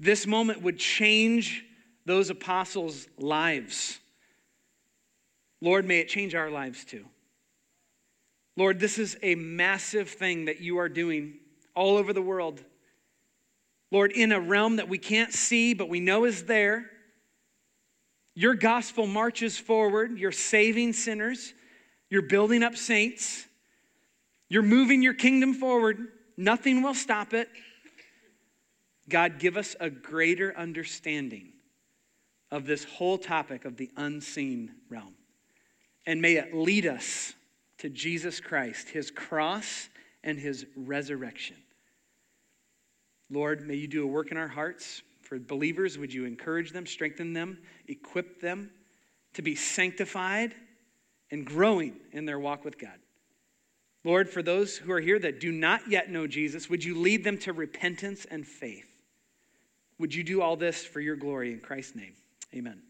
This 0.00 0.26
moment 0.26 0.62
would 0.62 0.78
change 0.78 1.64
those 2.04 2.30
apostles' 2.30 3.08
lives. 3.18 3.98
Lord, 5.60 5.84
may 5.84 6.00
it 6.00 6.08
change 6.08 6.34
our 6.34 6.50
lives 6.50 6.84
too. 6.84 7.04
Lord, 8.56 8.80
this 8.80 8.98
is 8.98 9.16
a 9.22 9.34
massive 9.34 10.08
thing 10.08 10.46
that 10.46 10.60
you 10.60 10.78
are 10.78 10.88
doing 10.88 11.34
all 11.74 11.96
over 11.96 12.12
the 12.12 12.22
world. 12.22 12.62
Lord, 13.90 14.12
in 14.12 14.32
a 14.32 14.40
realm 14.40 14.76
that 14.76 14.88
we 14.88 14.98
can't 14.98 15.32
see, 15.32 15.74
but 15.74 15.88
we 15.88 16.00
know 16.00 16.24
is 16.24 16.44
there. 16.44 16.90
Your 18.34 18.54
gospel 18.54 19.06
marches 19.06 19.58
forward. 19.58 20.18
You're 20.18 20.32
saving 20.32 20.92
sinners. 20.92 21.54
You're 22.10 22.22
building 22.22 22.62
up 22.62 22.76
saints. 22.76 23.46
You're 24.48 24.62
moving 24.62 25.02
your 25.02 25.14
kingdom 25.14 25.54
forward. 25.54 26.08
Nothing 26.36 26.82
will 26.82 26.94
stop 26.94 27.34
it. 27.34 27.48
God, 29.08 29.38
give 29.38 29.56
us 29.56 29.74
a 29.80 29.90
greater 29.90 30.56
understanding 30.56 31.52
of 32.50 32.66
this 32.66 32.84
whole 32.84 33.18
topic 33.18 33.64
of 33.64 33.76
the 33.76 33.90
unseen 33.96 34.72
realm. 34.88 35.14
And 36.06 36.22
may 36.22 36.36
it 36.36 36.54
lead 36.54 36.86
us 36.86 37.34
to 37.78 37.88
Jesus 37.88 38.40
Christ, 38.40 38.88
his 38.88 39.10
cross, 39.10 39.88
and 40.24 40.38
his 40.38 40.66
resurrection. 40.76 41.56
Lord, 43.30 43.66
may 43.66 43.74
you 43.74 43.86
do 43.86 44.04
a 44.04 44.06
work 44.06 44.30
in 44.30 44.36
our 44.36 44.48
hearts. 44.48 45.02
For 45.20 45.38
believers, 45.38 45.98
would 45.98 46.12
you 46.12 46.24
encourage 46.24 46.72
them, 46.72 46.86
strengthen 46.86 47.34
them, 47.34 47.58
equip 47.86 48.40
them 48.40 48.70
to 49.34 49.42
be 49.42 49.54
sanctified 49.54 50.54
and 51.30 51.44
growing 51.44 52.00
in 52.12 52.24
their 52.24 52.38
walk 52.38 52.64
with 52.64 52.78
God? 52.78 52.98
Lord, 54.04 54.30
for 54.30 54.42
those 54.42 54.78
who 54.78 54.90
are 54.92 55.00
here 55.00 55.18
that 55.18 55.40
do 55.40 55.52
not 55.52 55.88
yet 55.88 56.10
know 56.10 56.26
Jesus, 56.26 56.70
would 56.70 56.82
you 56.82 56.98
lead 56.98 57.24
them 57.24 57.36
to 57.40 57.52
repentance 57.52 58.24
and 58.30 58.46
faith? 58.46 58.87
Would 59.98 60.14
you 60.14 60.22
do 60.22 60.42
all 60.42 60.56
this 60.56 60.84
for 60.84 61.00
your 61.00 61.16
glory 61.16 61.52
in 61.52 61.60
Christ's 61.60 61.96
name? 61.96 62.12
Amen. 62.54 62.80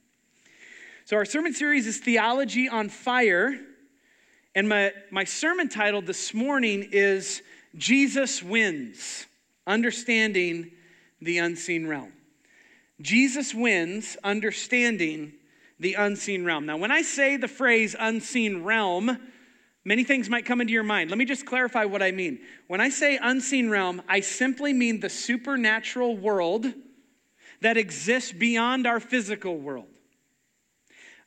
So, 1.06 1.16
our 1.16 1.24
sermon 1.24 1.54
series 1.54 1.86
is 1.86 1.98
Theology 1.98 2.68
on 2.68 2.90
Fire. 2.90 3.58
And 4.54 4.68
my, 4.68 4.92
my 5.10 5.24
sermon 5.24 5.68
title 5.68 6.02
this 6.02 6.34
morning 6.34 6.88
is 6.92 7.42
Jesus 7.76 8.42
Wins 8.42 9.26
understanding 9.66 10.70
the 11.20 11.38
unseen 11.38 11.86
realm. 11.86 12.12
Jesus 13.00 13.54
wins 13.54 14.16
understanding 14.24 15.32
the 15.78 15.94
unseen 15.94 16.44
realm. 16.44 16.66
Now, 16.66 16.76
when 16.76 16.90
I 16.90 17.02
say 17.02 17.36
the 17.36 17.48
phrase 17.48 17.94
unseen 17.98 18.64
realm, 18.64 19.16
many 19.84 20.04
things 20.04 20.28
might 20.28 20.44
come 20.44 20.60
into 20.60 20.72
your 20.72 20.82
mind. 20.82 21.10
Let 21.10 21.18
me 21.18 21.24
just 21.24 21.46
clarify 21.46 21.84
what 21.84 22.02
I 22.02 22.10
mean. 22.10 22.40
When 22.66 22.80
I 22.80 22.88
say 22.88 23.18
unseen 23.22 23.70
realm, 23.70 24.02
I 24.08 24.20
simply 24.20 24.72
mean 24.72 25.00
the 25.00 25.08
supernatural 25.08 26.16
world 26.16 26.66
that 27.60 27.76
exists 27.76 28.32
beyond 28.32 28.86
our 28.86 29.00
physical 29.00 29.56
world. 29.58 29.88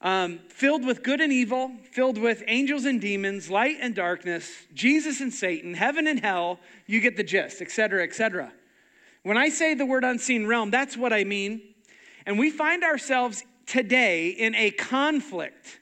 Um, 0.01 0.39
filled 0.49 0.83
with 0.83 1.03
good 1.03 1.21
and 1.21 1.31
evil, 1.31 1.71
filled 1.91 2.17
with 2.17 2.43
angels 2.47 2.85
and 2.85 2.99
demons, 2.99 3.51
light 3.51 3.77
and 3.79 3.93
darkness, 3.93 4.49
Jesus 4.73 5.21
and 5.21 5.31
Satan, 5.31 5.75
heaven 5.75 6.07
and 6.07 6.19
hell, 6.19 6.59
you 6.87 6.99
get 6.99 7.17
the 7.17 7.23
gist, 7.23 7.61
etc., 7.61 8.03
etc. 8.03 8.51
When 9.23 9.37
I 9.37 9.49
say 9.49 9.75
the 9.75 9.85
word 9.85 10.03
unseen 10.03 10.47
realm, 10.47 10.71
that's 10.71 10.97
what 10.97 11.13
I 11.13 11.23
mean. 11.23 11.61
And 12.25 12.39
we 12.39 12.49
find 12.49 12.83
ourselves 12.83 13.43
today 13.67 14.29
in 14.29 14.55
a 14.55 14.71
conflict, 14.71 15.79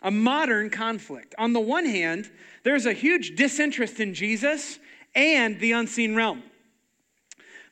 a 0.00 0.10
modern 0.10 0.70
conflict. 0.70 1.34
On 1.36 1.52
the 1.52 1.60
one 1.60 1.84
hand, 1.84 2.30
there's 2.62 2.86
a 2.86 2.94
huge 2.94 3.36
disinterest 3.36 4.00
in 4.00 4.14
Jesus 4.14 4.78
and 5.14 5.60
the 5.60 5.72
unseen 5.72 6.14
realm. 6.14 6.42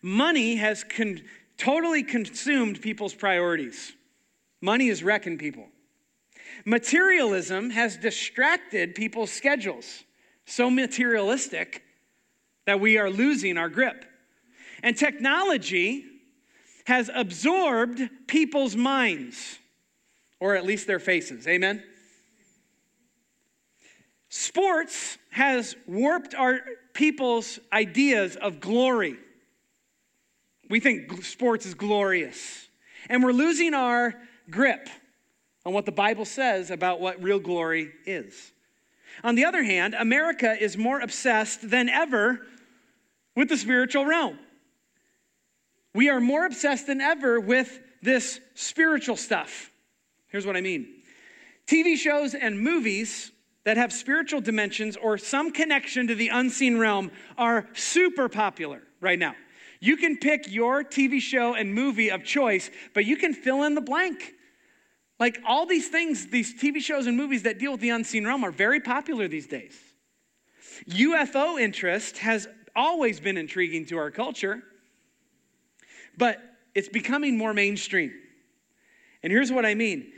Money 0.02 0.56
has 0.56 0.84
con- 0.84 1.22
totally 1.56 2.02
consumed 2.02 2.80
people's 2.80 3.14
priorities. 3.14 3.92
Money 4.60 4.88
is 4.88 5.02
wrecking 5.02 5.38
people. 5.38 5.66
Materialism 6.64 7.70
has 7.70 7.96
distracted 7.96 8.94
people's 8.94 9.30
schedules, 9.30 10.04
so 10.44 10.70
materialistic 10.70 11.82
that 12.66 12.80
we 12.80 12.98
are 12.98 13.10
losing 13.10 13.58
our 13.58 13.68
grip. 13.68 14.04
And 14.82 14.96
technology 14.96 16.04
has 16.86 17.10
absorbed 17.12 18.00
people's 18.26 18.76
minds, 18.76 19.58
or 20.40 20.54
at 20.56 20.64
least 20.64 20.86
their 20.86 20.98
faces. 20.98 21.46
Amen? 21.46 21.82
Sports 24.28 25.18
has 25.30 25.76
warped 25.86 26.34
our 26.34 26.60
people's 26.92 27.58
ideas 27.72 28.36
of 28.36 28.60
glory. 28.60 29.16
We 30.68 30.80
think 30.80 31.24
sports 31.24 31.66
is 31.66 31.74
glorious. 31.74 32.68
And 33.08 33.22
we're 33.22 33.32
losing 33.32 33.74
our 33.74 34.14
grip 34.50 34.88
on 35.64 35.72
what 35.72 35.86
the 35.86 35.92
Bible 35.92 36.24
says 36.24 36.70
about 36.70 37.00
what 37.00 37.22
real 37.22 37.38
glory 37.38 37.92
is. 38.04 38.52
On 39.24 39.34
the 39.34 39.44
other 39.44 39.62
hand, 39.62 39.94
America 39.94 40.56
is 40.58 40.76
more 40.76 41.00
obsessed 41.00 41.68
than 41.70 41.88
ever 41.88 42.40
with 43.34 43.48
the 43.48 43.56
spiritual 43.56 44.04
realm. 44.04 44.38
We 45.94 46.10
are 46.10 46.20
more 46.20 46.44
obsessed 46.44 46.86
than 46.86 47.00
ever 47.00 47.40
with 47.40 47.80
this 48.02 48.40
spiritual 48.54 49.16
stuff. 49.16 49.70
Here's 50.28 50.46
what 50.46 50.56
I 50.56 50.60
mean 50.60 50.86
TV 51.66 51.96
shows 51.96 52.34
and 52.34 52.60
movies 52.60 53.32
that 53.64 53.76
have 53.76 53.92
spiritual 53.92 54.40
dimensions 54.40 54.96
or 54.96 55.18
some 55.18 55.50
connection 55.50 56.06
to 56.06 56.14
the 56.14 56.28
unseen 56.28 56.78
realm 56.78 57.10
are 57.36 57.66
super 57.72 58.28
popular 58.28 58.82
right 59.00 59.18
now. 59.18 59.34
You 59.80 59.96
can 59.96 60.16
pick 60.16 60.50
your 60.50 60.84
TV 60.84 61.20
show 61.20 61.54
and 61.54 61.74
movie 61.74 62.10
of 62.10 62.24
choice, 62.24 62.70
but 62.94 63.04
you 63.04 63.16
can 63.16 63.34
fill 63.34 63.62
in 63.62 63.74
the 63.74 63.80
blank. 63.80 64.34
Like 65.18 65.38
all 65.46 65.66
these 65.66 65.88
things, 65.88 66.28
these 66.28 66.54
TV 66.60 66.80
shows 66.80 67.06
and 67.06 67.16
movies 67.16 67.44
that 67.44 67.58
deal 67.58 67.72
with 67.72 67.80
the 67.80 67.90
unseen 67.90 68.26
realm 68.26 68.44
are 68.44 68.50
very 68.50 68.80
popular 68.80 69.28
these 69.28 69.46
days. 69.46 69.76
UFO 70.90 71.58
interest 71.58 72.18
has 72.18 72.46
always 72.74 73.18
been 73.18 73.38
intriguing 73.38 73.86
to 73.86 73.96
our 73.96 74.10
culture, 74.10 74.62
but 76.18 76.38
it's 76.74 76.88
becoming 76.88 77.38
more 77.38 77.54
mainstream. 77.54 78.12
And 79.22 79.32
here's 79.32 79.50
what 79.50 79.64
I 79.64 79.74
mean 79.74 80.12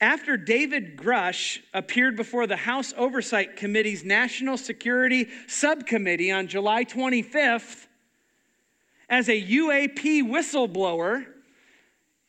after 0.00 0.36
David 0.36 0.96
Grusch 0.96 1.58
appeared 1.74 2.16
before 2.16 2.46
the 2.46 2.56
House 2.56 2.94
Oversight 2.96 3.56
Committee's 3.56 4.04
National 4.04 4.56
Security 4.56 5.26
Subcommittee 5.48 6.30
on 6.30 6.46
July 6.46 6.84
25th 6.84 7.87
as 9.08 9.28
a 9.28 9.42
UAP 9.42 10.22
whistleblower, 10.22 11.26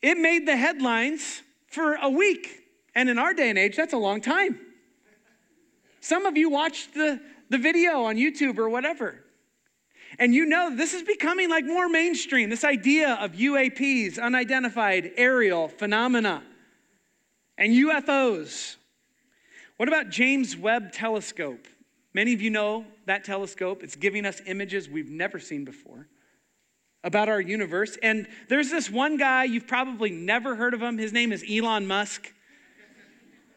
it 0.02 0.16
made 0.16 0.46
the 0.46 0.56
headlines 0.56 1.42
for 1.66 1.94
a 1.94 2.08
week. 2.08 2.48
And 2.94 3.08
in 3.08 3.18
our 3.18 3.34
day 3.34 3.50
and 3.50 3.58
age, 3.58 3.76
that's 3.76 3.92
a 3.92 3.98
long 3.98 4.20
time. 4.20 4.58
Some 6.00 6.26
of 6.26 6.36
you 6.36 6.48
watched 6.48 6.94
the, 6.94 7.20
the 7.50 7.58
video 7.58 8.04
on 8.04 8.16
YouTube 8.16 8.58
or 8.58 8.68
whatever. 8.68 9.22
And 10.18 10.34
you 10.34 10.46
know 10.46 10.74
this 10.74 10.94
is 10.94 11.02
becoming 11.02 11.48
like 11.48 11.64
more 11.64 11.88
mainstream 11.88 12.50
this 12.50 12.64
idea 12.64 13.14
of 13.20 13.32
UAPs, 13.32 14.20
unidentified 14.20 15.12
aerial 15.16 15.68
phenomena 15.68 16.42
and 17.56 17.72
UFOs. 17.72 18.76
What 19.76 19.88
about 19.88 20.08
James 20.08 20.56
Webb 20.56 20.92
Telescope? 20.92 21.66
Many 22.12 22.34
of 22.34 22.42
you 22.42 22.50
know 22.50 22.86
that 23.06 23.24
telescope. 23.24 23.84
It's 23.84 23.94
giving 23.94 24.26
us 24.26 24.42
images 24.46 24.88
we've 24.88 25.10
never 25.10 25.38
seen 25.38 25.64
before 25.64 26.08
about 27.02 27.28
our 27.28 27.40
universe. 27.40 27.96
And 28.02 28.26
there's 28.48 28.70
this 28.70 28.90
one 28.90 29.16
guy, 29.16 29.44
you've 29.44 29.66
probably 29.66 30.10
never 30.10 30.54
heard 30.54 30.74
of 30.74 30.82
him. 30.82 30.98
His 30.98 31.12
name 31.12 31.32
is 31.32 31.44
Elon 31.48 31.86
Musk. 31.86 32.32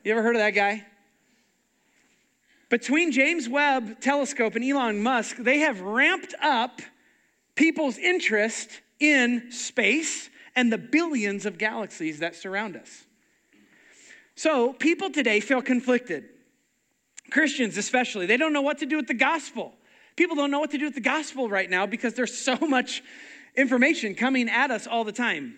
You 0.04 0.12
ever 0.12 0.22
heard 0.22 0.36
of 0.36 0.42
that 0.42 0.52
guy? 0.52 0.86
Between 2.70 3.12
James 3.12 3.48
Webb 3.48 4.02
Telescope 4.02 4.56
and 4.56 4.64
Elon 4.64 5.02
Musk, 5.02 5.38
they 5.38 5.60
have 5.60 5.80
ramped 5.82 6.34
up 6.42 6.82
people's 7.56 7.98
interest 7.98 8.82
in 9.00 9.52
space 9.52 10.30
and 10.56 10.72
the 10.72 10.78
billions 10.78 11.46
of 11.46 11.58
galaxies 11.58 12.20
that 12.20 12.36
surround 12.36 12.76
us. 12.76 13.04
So, 14.36 14.74
people 14.74 15.12
today 15.12 15.40
feel 15.40 15.62
conflicted. 15.62 16.26
Christians, 17.30 17.78
especially, 17.78 18.26
they 18.26 18.38
don't 18.38 18.54
know 18.54 18.62
what 18.62 18.80
to 18.80 18.86
do 18.86 18.98
with 18.98 19.08
the 19.08 19.14
gospel. 19.14 19.74
People 20.16 20.36
don't 20.36 20.52
know 20.52 20.60
what 20.60 20.72
to 20.72 20.78
do 20.78 20.86
with 20.86 20.96
the 20.96 21.02
gospel 21.02 21.50
right 21.50 21.70
now 21.70 21.86
because 21.86 22.14
there's 22.14 22.36
so 22.36 22.56
much 22.56 23.04
information 23.56 24.16
coming 24.16 24.50
at 24.50 24.72
us 24.72 24.88
all 24.88 25.04
the 25.04 25.12
time 25.12 25.58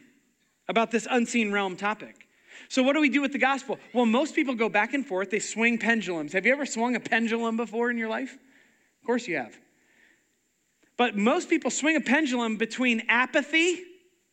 about 0.68 0.92
this 0.92 1.08
unseen 1.10 1.52
realm 1.52 1.76
topic. 1.76 2.28
So, 2.70 2.84
what 2.84 2.94
do 2.94 3.02
we 3.02 3.10
do 3.10 3.22
with 3.22 3.32
the 3.32 3.38
gospel? 3.38 3.78
Well, 3.94 4.06
most 4.06 4.36
people 4.36 4.56
go 4.56 4.70
back 4.70 4.94
and 4.94 5.06
forth, 5.06 5.30
they 5.30 5.40
swing 5.40 5.78
pendulums. 5.78 6.34
Have 6.34 6.46
you 6.46 6.54
ever 6.54 6.66
swung 6.66 6.96
a 6.96 7.00
pendulum 7.00 7.58
before 7.58 7.92
in 7.92 7.98
your 7.98 8.10
life? 8.10 8.34
Of 8.34 9.06
course 9.06 9.28
you 9.28 9.38
have. 9.38 9.56
But 10.98 11.16
most 11.16 11.50
people 11.50 11.70
swing 11.70 11.96
a 11.96 12.02
pendulum 12.02 12.58
between 12.58 13.04
apathy, 13.10 13.84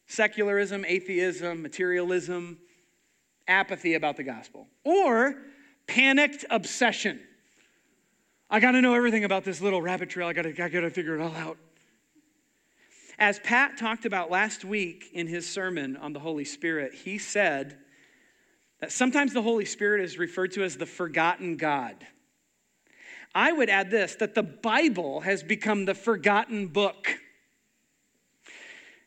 secularism, 0.06 0.84
atheism, 0.86 1.60
materialism, 1.60 2.58
apathy 3.48 3.94
about 3.94 4.16
the 4.16 4.22
gospel, 4.22 4.68
or 4.84 5.34
panicked 5.86 6.44
obsession. 6.50 7.20
I 8.48 8.60
got 8.60 8.72
to 8.72 8.80
know 8.80 8.94
everything 8.94 9.24
about 9.24 9.44
this 9.44 9.60
little 9.60 9.82
rabbit 9.82 10.10
trail. 10.10 10.28
I 10.28 10.32
got 10.32 10.42
to 10.42 10.50
I 10.50 10.68
got 10.68 10.80
to 10.80 10.90
figure 10.90 11.18
it 11.18 11.22
all 11.22 11.34
out. 11.34 11.58
As 13.22 13.38
Pat 13.38 13.78
talked 13.78 14.04
about 14.04 14.32
last 14.32 14.64
week 14.64 15.10
in 15.12 15.28
his 15.28 15.48
sermon 15.48 15.96
on 15.96 16.12
the 16.12 16.18
Holy 16.18 16.44
Spirit, 16.44 16.92
he 16.92 17.18
said 17.18 17.78
that 18.80 18.90
sometimes 18.90 19.32
the 19.32 19.42
Holy 19.42 19.64
Spirit 19.64 20.02
is 20.02 20.18
referred 20.18 20.50
to 20.54 20.64
as 20.64 20.76
the 20.76 20.86
forgotten 20.86 21.56
God. 21.56 21.94
I 23.32 23.52
would 23.52 23.70
add 23.70 23.92
this 23.92 24.16
that 24.16 24.34
the 24.34 24.42
Bible 24.42 25.20
has 25.20 25.44
become 25.44 25.84
the 25.84 25.94
forgotten 25.94 26.66
book. 26.66 27.16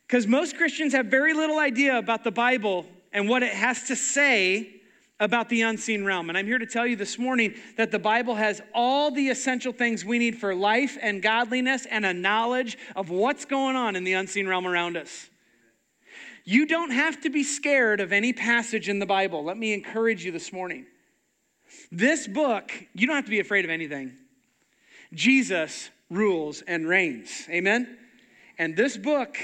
Because 0.06 0.26
most 0.26 0.56
Christians 0.56 0.94
have 0.94 1.06
very 1.06 1.34
little 1.34 1.58
idea 1.58 1.98
about 1.98 2.24
the 2.24 2.32
Bible 2.32 2.86
and 3.12 3.28
what 3.28 3.42
it 3.42 3.52
has 3.52 3.82
to 3.88 3.96
say 3.96 4.75
about 5.18 5.48
the 5.48 5.62
unseen 5.62 6.04
realm. 6.04 6.28
And 6.28 6.36
I'm 6.36 6.46
here 6.46 6.58
to 6.58 6.66
tell 6.66 6.86
you 6.86 6.96
this 6.96 7.18
morning 7.18 7.54
that 7.76 7.90
the 7.90 7.98
Bible 7.98 8.34
has 8.34 8.60
all 8.74 9.10
the 9.10 9.28
essential 9.28 9.72
things 9.72 10.04
we 10.04 10.18
need 10.18 10.36
for 10.36 10.54
life 10.54 10.98
and 11.00 11.22
godliness 11.22 11.86
and 11.86 12.04
a 12.04 12.12
knowledge 12.12 12.76
of 12.94 13.08
what's 13.08 13.44
going 13.44 13.76
on 13.76 13.96
in 13.96 14.04
the 14.04 14.12
unseen 14.12 14.46
realm 14.46 14.66
around 14.66 14.96
us. 14.96 15.30
You 16.44 16.66
don't 16.66 16.90
have 16.90 17.20
to 17.22 17.30
be 17.30 17.42
scared 17.42 18.00
of 18.00 18.12
any 18.12 18.32
passage 18.32 18.88
in 18.88 18.98
the 18.98 19.06
Bible. 19.06 19.42
Let 19.42 19.56
me 19.56 19.72
encourage 19.72 20.24
you 20.24 20.32
this 20.32 20.52
morning. 20.52 20.86
This 21.90 22.28
book, 22.28 22.72
you 22.94 23.06
don't 23.06 23.16
have 23.16 23.24
to 23.24 23.30
be 23.30 23.40
afraid 23.40 23.64
of 23.64 23.70
anything. 23.70 24.12
Jesus 25.12 25.90
rules 26.10 26.62
and 26.62 26.86
reigns. 26.86 27.46
Amen? 27.50 27.98
And 28.58 28.76
this 28.76 28.96
book 28.96 29.36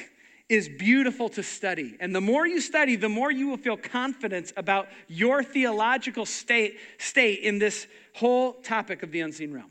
is 0.52 0.68
beautiful 0.68 1.30
to 1.30 1.42
study. 1.42 1.96
And 1.98 2.14
the 2.14 2.20
more 2.20 2.46
you 2.46 2.60
study, 2.60 2.94
the 2.94 3.08
more 3.08 3.30
you 3.30 3.48
will 3.48 3.56
feel 3.56 3.78
confidence 3.78 4.52
about 4.54 4.88
your 5.08 5.42
theological 5.42 6.26
state, 6.26 6.76
state 6.98 7.40
in 7.40 7.58
this 7.58 7.86
whole 8.14 8.52
topic 8.52 9.02
of 9.02 9.10
the 9.12 9.22
unseen 9.22 9.54
realm. 9.54 9.70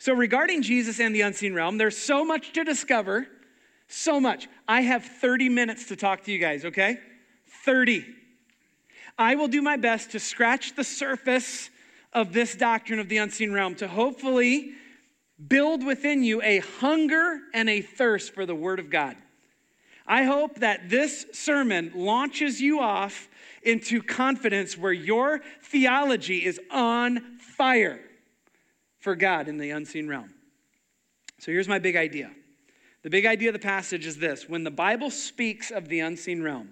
So, 0.00 0.12
regarding 0.12 0.62
Jesus 0.62 0.98
and 0.98 1.14
the 1.14 1.20
unseen 1.20 1.54
realm, 1.54 1.78
there's 1.78 1.96
so 1.96 2.24
much 2.24 2.52
to 2.54 2.64
discover. 2.64 3.28
So 3.86 4.18
much. 4.18 4.48
I 4.66 4.80
have 4.80 5.04
30 5.04 5.48
minutes 5.48 5.86
to 5.86 5.96
talk 5.96 6.24
to 6.24 6.32
you 6.32 6.38
guys, 6.38 6.64
okay? 6.64 6.98
30. 7.64 8.04
I 9.18 9.36
will 9.36 9.48
do 9.48 9.62
my 9.62 9.76
best 9.76 10.12
to 10.12 10.20
scratch 10.20 10.74
the 10.74 10.84
surface 10.84 11.70
of 12.12 12.32
this 12.32 12.56
doctrine 12.56 12.98
of 12.98 13.08
the 13.08 13.18
unseen 13.18 13.52
realm 13.52 13.76
to 13.76 13.86
hopefully 13.86 14.72
build 15.46 15.84
within 15.84 16.24
you 16.24 16.42
a 16.42 16.58
hunger 16.58 17.40
and 17.54 17.68
a 17.68 17.82
thirst 17.82 18.34
for 18.34 18.46
the 18.46 18.54
Word 18.54 18.80
of 18.80 18.90
God. 18.90 19.16
I 20.10 20.24
hope 20.24 20.56
that 20.58 20.90
this 20.90 21.24
sermon 21.32 21.92
launches 21.94 22.60
you 22.60 22.80
off 22.80 23.28
into 23.62 24.02
confidence 24.02 24.76
where 24.76 24.92
your 24.92 25.40
theology 25.62 26.44
is 26.44 26.58
on 26.68 27.38
fire 27.38 28.00
for 28.98 29.14
God 29.14 29.46
in 29.46 29.56
the 29.56 29.70
unseen 29.70 30.08
realm. 30.08 30.34
So 31.38 31.52
here's 31.52 31.68
my 31.68 31.78
big 31.78 31.94
idea. 31.94 32.32
The 33.04 33.08
big 33.08 33.24
idea 33.24 33.50
of 33.50 33.52
the 33.52 33.60
passage 33.60 34.04
is 34.04 34.16
this 34.16 34.48
when 34.48 34.64
the 34.64 34.70
Bible 34.72 35.12
speaks 35.12 35.70
of 35.70 35.88
the 35.88 36.00
unseen 36.00 36.42
realm, 36.42 36.70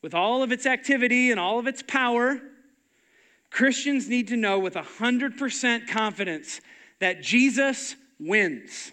with 0.00 0.14
all 0.14 0.44
of 0.44 0.52
its 0.52 0.66
activity 0.66 1.32
and 1.32 1.40
all 1.40 1.58
of 1.58 1.66
its 1.66 1.82
power, 1.82 2.40
Christians 3.50 4.08
need 4.08 4.28
to 4.28 4.36
know 4.36 4.60
with 4.60 4.74
100% 4.74 5.88
confidence 5.88 6.60
that 7.00 7.22
Jesus 7.22 7.96
wins. 8.20 8.92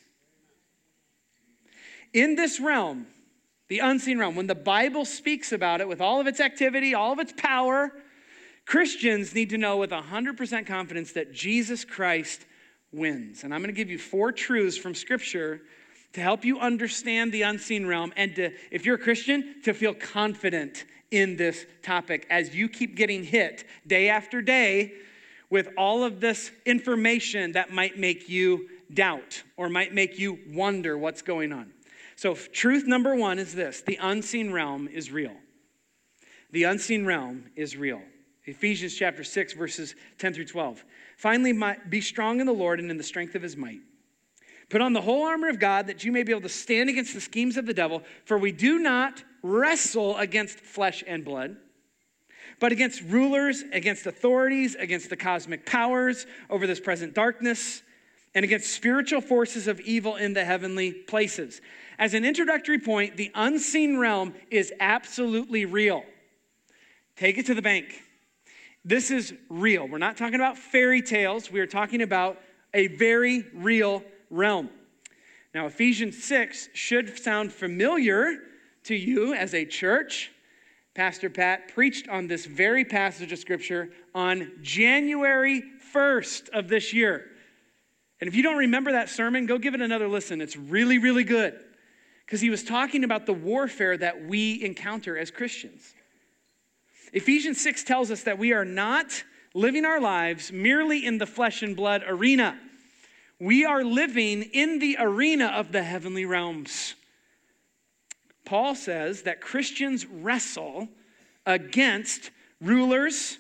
In 2.14 2.34
this 2.34 2.60
realm, 2.60 3.06
the 3.74 3.80
unseen 3.80 4.20
realm, 4.20 4.36
when 4.36 4.46
the 4.46 4.54
Bible 4.54 5.04
speaks 5.04 5.52
about 5.52 5.82
it 5.82 5.88
with 5.88 6.00
all 6.00 6.22
of 6.22 6.28
its 6.28 6.40
activity, 6.40 6.94
all 6.94 7.12
of 7.12 7.18
its 7.18 7.34
power, 7.36 7.92
Christians 8.68 9.34
need 9.34 9.50
to 9.50 9.58
know 9.58 9.78
with 9.78 9.90
100% 9.90 10.68
confidence 10.68 11.14
that 11.14 11.34
Jesus 11.34 11.84
Christ 11.84 12.46
wins. 12.92 13.44
And 13.44 13.52
I'm 13.52 13.62
going 13.62 13.74
to 13.74 13.76
give 13.76 13.90
you 13.90 13.98
four 13.98 14.32
truths 14.32 14.78
from 14.78 14.94
Scripture 14.94 15.60
to 16.14 16.22
help 16.22 16.46
you 16.46 16.60
understand 16.60 17.32
the 17.32 17.42
unseen 17.42 17.88
realm 17.88 18.14
and 18.16 18.36
to, 18.36 18.52
if 18.70 18.86
you're 18.86 18.94
a 18.94 19.00
Christian, 19.00 19.56
to 19.64 19.74
feel 19.74 19.96
confident 19.96 20.86
in 21.10 21.36
this 21.36 21.66
topic 21.82 22.28
as 22.30 22.54
you 22.54 22.70
keep 22.70 22.96
getting 22.96 23.24
hit 23.24 23.66
day 23.88 24.08
after 24.08 24.40
day 24.44 24.94
with 25.50 25.70
all 25.80 26.04
of 26.04 26.20
this 26.20 26.52
information 26.68 27.54
that 27.54 27.74
might 27.74 27.98
make 27.98 28.30
you 28.30 28.70
doubt 28.94 29.42
or 29.58 29.68
might 29.68 29.96
make 29.96 30.20
you 30.20 30.38
wonder 30.52 30.96
what's 30.96 31.24
going 31.24 31.52
on. 31.52 31.74
So, 32.16 32.36
truth 32.36 32.86
number 32.86 33.16
one 33.16 33.40
is 33.40 33.54
this 33.54 33.82
the 33.82 34.00
unseen 34.02 34.52
realm 34.52 34.88
is 34.88 35.12
real. 35.12 35.36
The 36.52 36.64
unseen 36.64 37.06
realm 37.06 37.46
is 37.56 37.76
real. 37.76 38.02
Ephesians 38.46 38.94
chapter 38.94 39.24
6, 39.24 39.54
verses 39.54 39.96
10 40.18 40.34
through 40.34 40.46
12. 40.46 40.84
Finally, 41.18 41.58
be 41.90 42.02
strong 42.02 42.40
in 42.40 42.46
the 42.46 42.54
Lord 42.54 42.80
and 42.80 42.92
in 42.92 42.98
the 42.98 43.04
strength 43.04 43.36
of 43.36 43.42
his 43.42 43.56
might. 43.56 43.80
Put 44.70 44.82
on 44.82 44.94
the 44.94 45.02
whole 45.02 45.24
armor 45.24 45.50
of 45.50 45.60
God 45.60 45.88
that 45.88 46.04
you 46.04 46.12
may 46.12 46.24
be 46.24 46.32
able 46.32 46.42
to 46.42 46.50
stand 46.50 46.90
against 46.90 47.14
the 47.14 47.22
schemes 47.22 47.58
of 47.58 47.66
the 47.66 47.74
devil, 47.74 48.04
for 48.26 48.38
we 48.38 48.52
do 48.52 48.80
not 48.80 49.24
wrestle 49.42 50.18
against 50.18 50.60
flesh 50.60 51.04
and 51.06 51.24
blood, 51.24 51.58
but 52.60 52.72
against 52.72 53.02
rulers, 53.04 53.64
against 53.72 54.08
authorities, 54.08 54.76
against 54.76 55.10
the 55.10 55.18
cosmic 55.18 55.66
powers 55.66 56.26
over 56.50 56.68
this 56.68 56.80
present 56.80 57.14
darkness, 57.14 57.82
and 58.36 58.44
against 58.44 58.72
spiritual 58.72 59.22
forces 59.22 59.68
of 59.68 59.80
evil 59.82 60.16
in 60.16 60.34
the 60.34 60.44
heavenly 60.44 60.92
places. 60.92 61.62
As 62.00 62.14
an 62.14 62.26
introductory 62.26 62.80
point, 62.80 63.18
the 63.18 63.32
unseen 63.36 63.98
realm 63.98 64.34
is 64.50 64.74
absolutely 64.80 65.66
real. 65.66 66.04
Take 67.16 67.38
it 67.38 67.46
to 67.48 67.54
the 67.54 67.62
bank. 67.62 68.02
This 68.84 69.12
is 69.12 69.34
real. 69.50 69.88
We're 69.88 70.00
not 70.00 70.18
talking 70.18 70.36
about 70.36 70.58
fairy 70.58 71.02
tales, 71.02 71.52
we 71.52 71.60
are 71.60 71.68
talking 71.68 72.02
about 72.02 72.40
a 72.74 72.88
very 72.88 73.46
real 73.54 74.04
realm. 74.30 74.70
Now, 75.54 75.68
Ephesians 75.68 76.22
6 76.24 76.70
should 76.74 77.18
sound 77.20 77.54
familiar 77.54 78.40
to 78.86 78.96
you 78.96 79.36
as 79.36 79.54
a 79.54 79.66
church. 79.66 80.32
Pastor 80.96 81.30
Pat 81.30 81.74
preached 81.74 82.10
on 82.10 82.28
this 82.28 82.46
very 82.46 82.84
passage 82.84 83.32
of 83.32 83.40
Scripture 83.40 83.90
on 84.16 84.52
January 84.62 85.64
1st 85.94 86.50
of 86.50 86.68
this 86.68 86.92
year. 86.92 87.30
And 88.22 88.28
if 88.28 88.36
you 88.36 88.44
don't 88.44 88.58
remember 88.58 88.94
that 88.94 89.10
sermon, 89.10 89.46
go 89.46 89.58
give 89.58 89.74
it 89.74 89.82
another 89.82 90.08
listen. 90.08 90.42
It's 90.42 90.56
really, 90.56 90.98
really 90.98 91.24
good 91.24 91.60
because 92.26 92.42
he 92.42 92.50
was 92.50 92.64
talking 92.64 93.04
about 93.04 93.26
the 93.26 93.34
warfare 93.34 93.98
that 93.98 94.26
we 94.26 94.64
encounter 94.64 95.18
as 95.18 95.30
Christians. 95.32 95.94
Ephesians 97.12 97.62
6 97.62 97.84
tells 97.84 98.12
us 98.12 98.24
that 98.24 98.40
we 98.40 98.54
are 98.54 98.66
not 98.66 99.24
living 99.54 99.86
our 99.86 100.00
lives 100.00 100.52
merely 100.52 101.06
in 101.06 101.18
the 101.18 101.28
flesh 101.28 101.62
and 101.62 101.76
blood 101.76 102.04
arena. 102.08 102.60
We 103.40 103.66
are 103.66 103.84
living 103.84 104.44
in 104.44 104.80
the 104.80 104.98
arena 105.00 105.48
of 105.48 105.72
the 105.72 105.84
heavenly 105.84 106.26
realms. 106.26 106.96
Paul 108.46 108.74
says 108.76 109.24
that 109.24 109.42
Christians 109.42 110.06
wrestle 110.06 110.88
against 111.46 112.32
rulers 112.62 113.38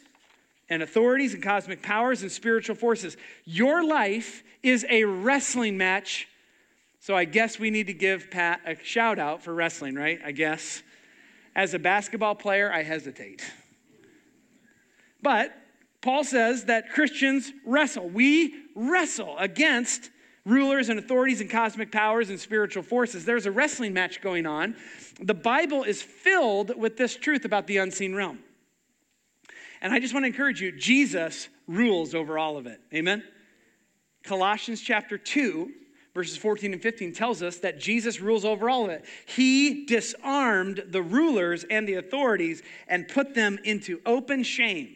and 0.70 0.82
authorities 0.82 1.34
and 1.34 1.43
cosmic 1.43 1.82
powers 1.82 2.22
and 2.22 2.32
spiritual 2.32 2.75
forces. 2.75 3.17
Your 3.46 3.84
life 3.84 4.43
is 4.62 4.86
a 4.89 5.03
wrestling 5.03 5.77
match. 5.77 6.27
So 7.00 7.15
I 7.15 7.25
guess 7.25 7.60
we 7.60 7.70
need 7.70 7.88
to 7.88 7.93
give 7.93 8.32
Pat 8.32 8.62
a 8.65 8.75
shout 8.84 9.20
out 9.20 9.43
for 9.43 9.53
wrestling, 9.53 9.96
right? 9.96 10.20
I 10.24 10.32
guess. 10.32 10.82
As 11.55 11.74
a 11.74 11.79
basketball 11.79 12.34
player, 12.34 12.72
I 12.72 12.82
hesitate. 12.82 13.43
But 15.22 15.53
Paul 16.01 16.24
says 16.24 16.65
that 16.65 16.89
Christians 16.89 17.51
wrestle. 17.65 18.10
We 18.10 18.55
wrestle 18.75 19.38
against 19.38 20.10
rulers 20.46 20.89
and 20.89 21.00
authorities 21.00 21.41
and 21.41 21.50
cosmic 21.50 21.91
powers 21.91 22.29
and 22.29 22.39
spiritual 22.39 22.84
forces. 22.84 23.24
There's 23.24 23.46
a 23.46 23.51
wrestling 23.51 23.93
match 23.93 24.22
going 24.22 24.46
on. 24.46 24.75
The 25.22 25.34
Bible 25.34 25.84
is 25.84 26.01
filled 26.01 26.75
with 26.77 26.98
this 26.98 27.15
truth 27.15 27.46
about 27.46 27.67
the 27.67 27.77
unseen 27.77 28.15
realm. 28.15 28.39
And 29.83 29.93
I 29.93 29.99
just 29.99 30.13
want 30.13 30.23
to 30.23 30.27
encourage 30.27 30.61
you 30.61 30.71
Jesus 30.71 31.49
rules 31.67 32.15
over 32.15 32.39
all 32.39 32.55
of 32.55 32.65
it. 32.65 32.79
Amen? 32.93 33.21
Colossians 34.23 34.79
chapter 34.79 35.17
2, 35.17 35.69
verses 36.13 36.37
14 36.37 36.71
and 36.71 36.81
15 36.81 37.11
tells 37.11 37.43
us 37.43 37.57
that 37.57 37.79
Jesus 37.79 38.21
rules 38.21 38.45
over 38.45 38.69
all 38.69 38.85
of 38.85 38.91
it. 38.91 39.03
He 39.25 39.85
disarmed 39.85 40.85
the 40.87 41.01
rulers 41.01 41.65
and 41.69 41.85
the 41.85 41.95
authorities 41.95 42.63
and 42.87 43.09
put 43.09 43.35
them 43.35 43.59
into 43.65 43.99
open 44.05 44.43
shame 44.43 44.95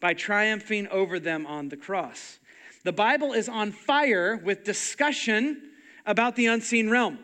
by 0.00 0.14
triumphing 0.14 0.86
over 0.86 1.18
them 1.18 1.44
on 1.44 1.68
the 1.68 1.76
cross. 1.76 2.38
The 2.84 2.92
Bible 2.92 3.32
is 3.32 3.48
on 3.48 3.72
fire 3.72 4.36
with 4.36 4.62
discussion 4.62 5.70
about 6.06 6.36
the 6.36 6.46
unseen 6.46 6.88
realm, 6.88 7.18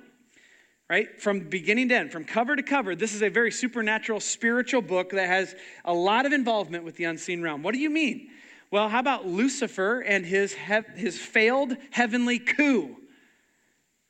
right? 0.89 1.21
From 1.21 1.41
beginning 1.41 1.91
to 1.91 1.97
end, 1.97 2.13
from 2.13 2.25
cover 2.25 2.57
to 2.57 2.63
cover. 2.63 2.97
This 2.97 3.15
is 3.15 3.23
a 3.23 3.29
very 3.29 3.53
supernatural, 3.53 4.21
spiritual 4.21 4.83
book 4.83 5.11
that 5.11 5.29
has 5.29 5.55
a 5.85 5.93
lot 5.93 6.27
of 6.27 6.33
involvement 6.33 6.85
with 6.85 6.97
the 6.97 7.05
unseen 7.05 7.43
realm. 7.43 7.63
What 7.63 7.75
do 7.75 7.81
you 7.81 7.91
mean? 7.91 8.31
Well, 8.71 8.89
how 8.89 9.01
about 9.01 9.27
Lucifer 9.27 10.01
and 10.01 10.25
his, 10.25 10.55
he- 10.55 11.01
his 11.01 11.19
failed 11.19 11.77
heavenly 11.91 12.39
coup? 12.39 12.97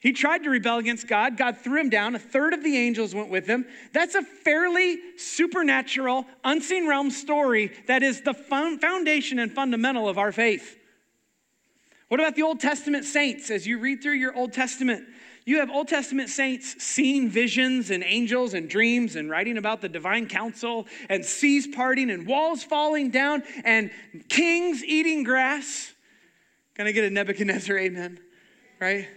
He 0.00 0.12
tried 0.12 0.44
to 0.44 0.50
rebel 0.50 0.78
against 0.78 1.08
God. 1.08 1.36
God 1.36 1.58
threw 1.58 1.80
him 1.80 1.90
down. 1.90 2.14
A 2.14 2.20
third 2.20 2.54
of 2.54 2.62
the 2.62 2.76
angels 2.76 3.16
went 3.16 3.30
with 3.30 3.48
him. 3.48 3.66
That's 3.92 4.14
a 4.14 4.22
fairly 4.22 4.98
supernatural, 5.16 6.24
unseen 6.44 6.86
realm 6.86 7.10
story 7.10 7.72
that 7.88 8.04
is 8.04 8.22
the 8.22 8.34
foundation 8.34 9.40
and 9.40 9.50
fundamental 9.50 10.08
of 10.08 10.16
our 10.16 10.30
faith. 10.30 10.76
What 12.06 12.20
about 12.20 12.36
the 12.36 12.42
Old 12.42 12.60
Testament 12.60 13.06
saints? 13.06 13.50
As 13.50 13.66
you 13.66 13.80
read 13.80 14.00
through 14.00 14.12
your 14.12 14.34
Old 14.36 14.52
Testament, 14.52 15.04
you 15.48 15.60
have 15.60 15.70
Old 15.70 15.88
Testament 15.88 16.28
saints 16.28 16.76
seeing 16.82 17.30
visions 17.30 17.90
and 17.90 18.04
angels 18.04 18.52
and 18.52 18.68
dreams 18.68 19.16
and 19.16 19.30
writing 19.30 19.56
about 19.56 19.80
the 19.80 19.88
divine 19.88 20.26
council 20.28 20.86
and 21.08 21.24
seas 21.24 21.66
parting 21.66 22.10
and 22.10 22.26
walls 22.26 22.62
falling 22.62 23.10
down 23.10 23.42
and 23.64 23.90
kings 24.28 24.84
eating 24.84 25.22
grass. 25.22 25.94
Can 26.74 26.86
I 26.86 26.92
get 26.92 27.04
a 27.04 27.10
Nebuchadnezzar 27.10 27.78
amen? 27.78 28.20
Right? 28.78 29.08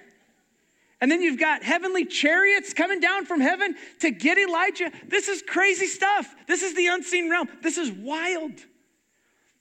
And 1.02 1.12
then 1.12 1.22
you've 1.22 1.38
got 1.38 1.64
heavenly 1.64 2.06
chariots 2.06 2.74
coming 2.74 3.02
down 3.02 3.26
from 3.26 3.42
heaven 3.42 3.76
to 4.00 4.10
get 4.10 4.38
Elijah. 4.38 4.90
This 5.10 5.28
is 5.28 5.42
crazy 5.46 5.88
stuff. 5.88 6.34
This 6.48 6.62
is 6.62 6.74
the 6.76 6.88
unseen 6.88 7.30
realm. 7.30 7.50
This 7.62 7.78
is 7.78 7.92
wild. 7.92 8.54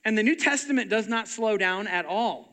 And 0.04 0.16
the 0.16 0.22
New 0.22 0.36
Testament 0.36 0.88
does 0.88 1.08
not 1.08 1.26
slow 1.26 1.56
down 1.56 1.88
at 1.88 2.06
all. 2.06 2.49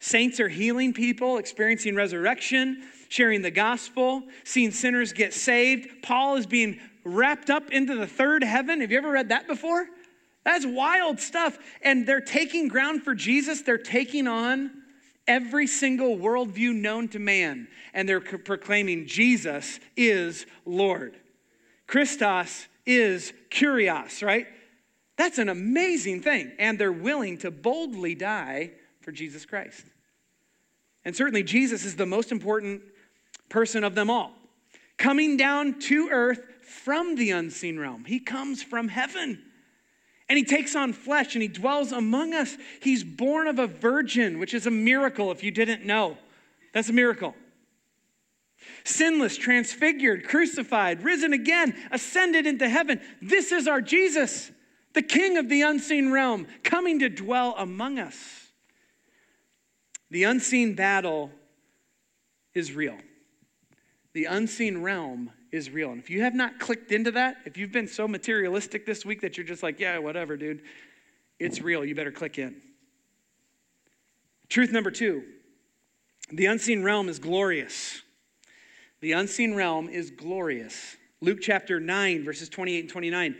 Saints 0.00 0.40
are 0.40 0.48
healing 0.48 0.94
people, 0.94 1.36
experiencing 1.36 1.94
resurrection, 1.94 2.82
sharing 3.10 3.42
the 3.42 3.50
gospel, 3.50 4.22
seeing 4.44 4.70
sinners 4.70 5.12
get 5.12 5.34
saved. 5.34 6.02
Paul 6.02 6.36
is 6.36 6.46
being 6.46 6.80
wrapped 7.04 7.50
up 7.50 7.70
into 7.70 7.94
the 7.94 8.06
third 8.06 8.42
heaven. 8.42 8.80
Have 8.80 8.90
you 8.90 8.98
ever 8.98 9.10
read 9.10 9.28
that 9.28 9.46
before? 9.46 9.86
That's 10.42 10.64
wild 10.64 11.20
stuff. 11.20 11.58
And 11.82 12.06
they're 12.06 12.22
taking 12.22 12.68
ground 12.68 13.02
for 13.02 13.14
Jesus, 13.14 13.62
they're 13.62 13.78
taking 13.78 14.26
on 14.26 14.70
every 15.28 15.66
single 15.66 16.16
worldview 16.16 16.74
known 16.74 17.06
to 17.08 17.18
man, 17.18 17.68
and 17.92 18.08
they're 18.08 18.20
proclaiming 18.20 19.06
Jesus 19.06 19.78
is 19.96 20.46
Lord. 20.64 21.14
Christos 21.86 22.66
is 22.86 23.32
Kyrios, 23.50 24.26
right? 24.26 24.46
That's 25.16 25.38
an 25.38 25.50
amazing 25.50 26.22
thing. 26.22 26.52
And 26.58 26.78
they're 26.78 26.90
willing 26.90 27.36
to 27.38 27.50
boldly 27.50 28.14
die 28.14 28.72
for 29.10 29.16
Jesus 29.16 29.44
Christ. 29.44 29.84
And 31.04 31.16
certainly, 31.16 31.42
Jesus 31.42 31.84
is 31.84 31.96
the 31.96 32.06
most 32.06 32.30
important 32.30 32.80
person 33.48 33.82
of 33.82 33.96
them 33.96 34.08
all. 34.08 34.30
Coming 34.98 35.36
down 35.36 35.80
to 35.80 36.10
earth 36.12 36.40
from 36.62 37.16
the 37.16 37.32
unseen 37.32 37.76
realm, 37.76 38.04
he 38.04 38.20
comes 38.20 38.62
from 38.62 38.86
heaven. 38.86 39.42
And 40.28 40.38
he 40.38 40.44
takes 40.44 40.76
on 40.76 40.92
flesh 40.92 41.34
and 41.34 41.42
he 41.42 41.48
dwells 41.48 41.90
among 41.90 42.34
us. 42.34 42.56
He's 42.80 43.02
born 43.02 43.48
of 43.48 43.58
a 43.58 43.66
virgin, 43.66 44.38
which 44.38 44.54
is 44.54 44.68
a 44.68 44.70
miracle 44.70 45.32
if 45.32 45.42
you 45.42 45.50
didn't 45.50 45.84
know. 45.84 46.16
That's 46.72 46.88
a 46.88 46.92
miracle. 46.92 47.34
Sinless, 48.84 49.36
transfigured, 49.36 50.28
crucified, 50.28 51.02
risen 51.02 51.32
again, 51.32 51.74
ascended 51.90 52.46
into 52.46 52.68
heaven. 52.68 53.00
This 53.20 53.50
is 53.50 53.66
our 53.66 53.80
Jesus, 53.80 54.52
the 54.92 55.02
King 55.02 55.36
of 55.36 55.48
the 55.48 55.62
unseen 55.62 56.12
realm, 56.12 56.46
coming 56.62 57.00
to 57.00 57.08
dwell 57.08 57.56
among 57.58 57.98
us. 57.98 58.39
The 60.10 60.24
unseen 60.24 60.74
battle 60.74 61.30
is 62.54 62.72
real. 62.72 62.98
The 64.12 64.24
unseen 64.24 64.82
realm 64.82 65.30
is 65.52 65.70
real. 65.70 65.90
And 65.90 66.00
if 66.00 66.10
you 66.10 66.22
have 66.22 66.34
not 66.34 66.58
clicked 66.58 66.92
into 66.92 67.12
that, 67.12 67.36
if 67.44 67.56
you've 67.56 67.72
been 67.72 67.88
so 67.88 68.08
materialistic 68.08 68.86
this 68.86 69.04
week 69.04 69.20
that 69.20 69.36
you're 69.36 69.46
just 69.46 69.62
like, 69.62 69.78
yeah, 69.78 69.98
whatever, 69.98 70.36
dude, 70.36 70.62
it's 71.38 71.60
real. 71.60 71.84
You 71.84 71.94
better 71.94 72.12
click 72.12 72.38
in. 72.38 72.60
Truth 74.48 74.72
number 74.72 74.90
two 74.90 75.22
the 76.32 76.46
unseen 76.46 76.82
realm 76.82 77.08
is 77.08 77.18
glorious. 77.18 78.02
The 79.00 79.12
unseen 79.12 79.54
realm 79.54 79.88
is 79.88 80.10
glorious. 80.10 80.96
Luke 81.20 81.38
chapter 81.40 81.80
9, 81.80 82.24
verses 82.24 82.48
28 82.48 82.80
and 82.80 82.88
29. 82.88 83.36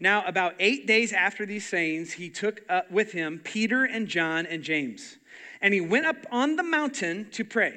Now, 0.00 0.24
about 0.26 0.54
eight 0.58 0.86
days 0.86 1.12
after 1.12 1.46
these 1.46 1.66
sayings, 1.66 2.12
he 2.12 2.28
took 2.28 2.62
uh, 2.68 2.82
with 2.90 3.12
him 3.12 3.40
Peter 3.44 3.84
and 3.84 4.08
John 4.08 4.46
and 4.46 4.62
James, 4.62 5.18
and 5.64 5.72
he 5.72 5.80
went 5.80 6.04
up 6.04 6.26
on 6.30 6.56
the 6.56 6.62
mountain 6.62 7.26
to 7.30 7.42
pray. 7.42 7.72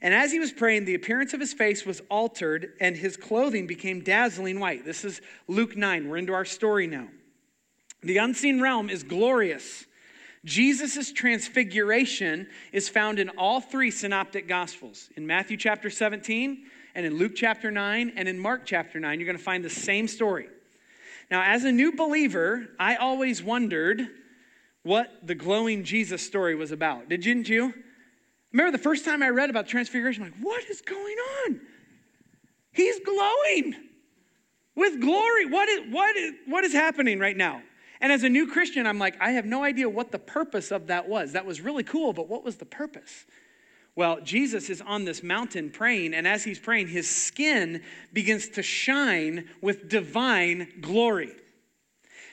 And 0.00 0.14
as 0.14 0.30
he 0.30 0.38
was 0.38 0.52
praying, 0.52 0.84
the 0.84 0.94
appearance 0.94 1.34
of 1.34 1.40
his 1.40 1.52
face 1.52 1.84
was 1.84 2.00
altered, 2.08 2.74
and 2.80 2.96
his 2.96 3.16
clothing 3.16 3.66
became 3.66 4.04
dazzling 4.04 4.60
white. 4.60 4.84
This 4.84 5.04
is 5.04 5.20
Luke 5.48 5.76
9. 5.76 6.08
We're 6.08 6.18
into 6.18 6.32
our 6.32 6.44
story 6.44 6.86
now. 6.86 7.08
The 8.04 8.18
unseen 8.18 8.60
realm 8.60 8.88
is 8.88 9.02
glorious. 9.02 9.84
Jesus' 10.44 11.10
transfiguration 11.10 12.46
is 12.70 12.88
found 12.88 13.18
in 13.18 13.30
all 13.30 13.60
three 13.60 13.90
synoptic 13.90 14.46
gospels 14.46 15.08
in 15.16 15.26
Matthew 15.26 15.56
chapter 15.56 15.90
17, 15.90 16.66
and 16.94 17.04
in 17.04 17.18
Luke 17.18 17.32
chapter 17.34 17.72
9, 17.72 18.12
and 18.14 18.28
in 18.28 18.38
Mark 18.38 18.64
chapter 18.64 19.00
9. 19.00 19.18
You're 19.18 19.26
going 19.26 19.36
to 19.36 19.42
find 19.42 19.64
the 19.64 19.70
same 19.70 20.06
story. 20.06 20.46
Now, 21.32 21.42
as 21.42 21.64
a 21.64 21.72
new 21.72 21.96
believer, 21.96 22.68
I 22.78 22.94
always 22.94 23.42
wondered 23.42 24.06
what 24.88 25.10
the 25.22 25.34
glowing 25.34 25.84
Jesus 25.84 26.22
story 26.22 26.54
was 26.54 26.72
about. 26.72 27.08
Didn't 27.08 27.48
you? 27.48 27.74
Remember 28.52 28.72
the 28.76 28.82
first 28.82 29.04
time 29.04 29.22
I 29.22 29.28
read 29.28 29.50
about 29.50 29.68
transfiguration, 29.68 30.22
I'm 30.24 30.30
like, 30.30 30.40
what 30.40 30.64
is 30.70 30.80
going 30.80 31.16
on? 31.44 31.60
He's 32.72 32.98
glowing. 33.00 33.74
with 34.78 35.00
glory. 35.00 35.44
What 35.44 35.68
is, 35.68 35.80
what 35.92 36.16
is, 36.16 36.32
what 36.46 36.64
is 36.64 36.72
happening 36.72 37.18
right 37.18 37.36
now? 37.36 37.60
And 38.00 38.12
as 38.12 38.22
a 38.22 38.28
new 38.28 38.46
Christian, 38.46 38.86
I'm 38.86 39.00
like, 39.00 39.20
I 39.20 39.32
have 39.32 39.44
no 39.44 39.64
idea 39.64 39.88
what 39.88 40.12
the 40.12 40.20
purpose 40.20 40.70
of 40.70 40.86
that 40.86 41.08
was. 41.08 41.32
That 41.32 41.44
was 41.44 41.60
really 41.60 41.82
cool, 41.82 42.12
but 42.12 42.28
what 42.28 42.44
was 42.44 42.56
the 42.56 42.64
purpose? 42.64 43.26
Well, 43.96 44.20
Jesus 44.22 44.70
is 44.70 44.80
on 44.80 45.04
this 45.04 45.24
mountain 45.24 45.70
praying, 45.70 46.14
and 46.14 46.28
as 46.28 46.44
he's 46.44 46.60
praying, 46.60 46.86
his 46.86 47.10
skin 47.10 47.82
begins 48.12 48.48
to 48.50 48.62
shine 48.62 49.48
with 49.60 49.88
divine 49.88 50.68
glory. 50.80 51.32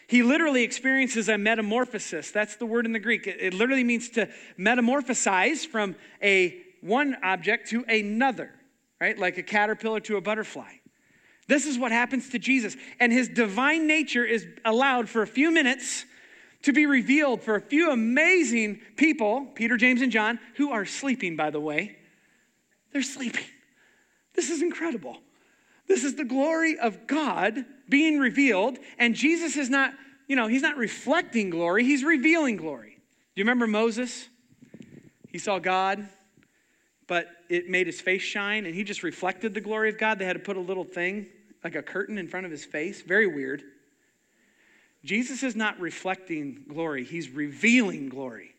He 0.07 0.21
literally 0.23 0.63
experiences 0.63 1.29
a 1.29 1.37
metamorphosis. 1.37 2.31
That's 2.31 2.55
the 2.57 2.65
word 2.65 2.85
in 2.85 2.93
the 2.93 2.99
Greek. 2.99 3.27
It, 3.27 3.37
it 3.39 3.53
literally 3.53 3.83
means 3.83 4.09
to 4.11 4.29
metamorphosize 4.57 5.65
from 5.65 5.95
a 6.21 6.61
one 6.81 7.17
object 7.23 7.69
to 7.69 7.83
another, 7.87 8.51
right? 9.01 9.17
Like 9.17 9.37
a 9.37 9.43
caterpillar 9.43 9.99
to 10.01 10.17
a 10.17 10.21
butterfly. 10.21 10.71
This 11.47 11.65
is 11.65 11.77
what 11.77 11.91
happens 11.91 12.29
to 12.29 12.39
Jesus. 12.39 12.75
And 12.99 13.11
his 13.11 13.27
divine 13.27 13.87
nature 13.87 14.25
is 14.25 14.45
allowed 14.63 15.09
for 15.09 15.21
a 15.21 15.27
few 15.27 15.51
minutes 15.51 16.05
to 16.63 16.73
be 16.73 16.85
revealed 16.85 17.41
for 17.41 17.55
a 17.55 17.61
few 17.61 17.91
amazing 17.91 18.81
people, 18.95 19.47
Peter, 19.53 19.77
James, 19.77 20.01
and 20.01 20.11
John, 20.11 20.39
who 20.55 20.71
are 20.71 20.85
sleeping, 20.85 21.35
by 21.35 21.51
the 21.51 21.59
way. 21.59 21.97
They're 22.91 23.03
sleeping. 23.03 23.45
This 24.33 24.49
is 24.49 24.61
incredible. 24.61 25.17
This 25.87 26.03
is 26.03 26.15
the 26.15 26.25
glory 26.25 26.77
of 26.79 27.07
God 27.07 27.65
being 27.87 28.19
revealed, 28.19 28.77
and 28.97 29.15
Jesus 29.15 29.55
is 29.55 29.69
not, 29.69 29.93
you 30.27 30.35
know, 30.35 30.47
he's 30.47 30.61
not 30.61 30.77
reflecting 30.77 31.49
glory, 31.49 31.83
he's 31.83 32.03
revealing 32.03 32.57
glory. 32.57 32.97
Do 33.35 33.41
you 33.41 33.43
remember 33.43 33.67
Moses? 33.67 34.27
He 35.29 35.37
saw 35.37 35.59
God, 35.59 36.07
but 37.07 37.27
it 37.49 37.69
made 37.69 37.87
his 37.87 38.01
face 38.01 38.21
shine, 38.21 38.65
and 38.65 38.73
he 38.73 38.83
just 38.83 39.03
reflected 39.03 39.53
the 39.53 39.61
glory 39.61 39.89
of 39.89 39.97
God. 39.97 40.17
They 40.17 40.25
had 40.25 40.33
to 40.33 40.39
put 40.39 40.57
a 40.57 40.61
little 40.61 40.83
thing, 40.83 41.27
like 41.63 41.75
a 41.75 41.83
curtain, 41.83 42.17
in 42.17 42.27
front 42.27 42.45
of 42.45 42.51
his 42.51 42.65
face. 42.65 43.01
Very 43.01 43.27
weird. 43.27 43.61
Jesus 45.03 45.43
is 45.43 45.55
not 45.55 45.79
reflecting 45.79 46.63
glory, 46.67 47.03
he's 47.03 47.29
revealing 47.29 48.09
glory. 48.09 48.54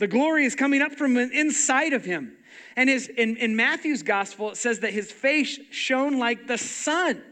The 0.00 0.08
glory 0.08 0.46
is 0.46 0.56
coming 0.56 0.80
up 0.80 0.92
from 0.92 1.18
inside 1.18 1.92
of 1.92 2.06
him. 2.06 2.34
And 2.74 2.88
his, 2.88 3.06
in, 3.06 3.36
in 3.36 3.54
Matthew's 3.54 4.02
gospel, 4.02 4.50
it 4.50 4.56
says 4.56 4.80
that 4.80 4.94
his 4.94 5.12
face 5.12 5.60
shone 5.70 6.18
like 6.18 6.46
the 6.46 6.56
sun. 6.56 7.22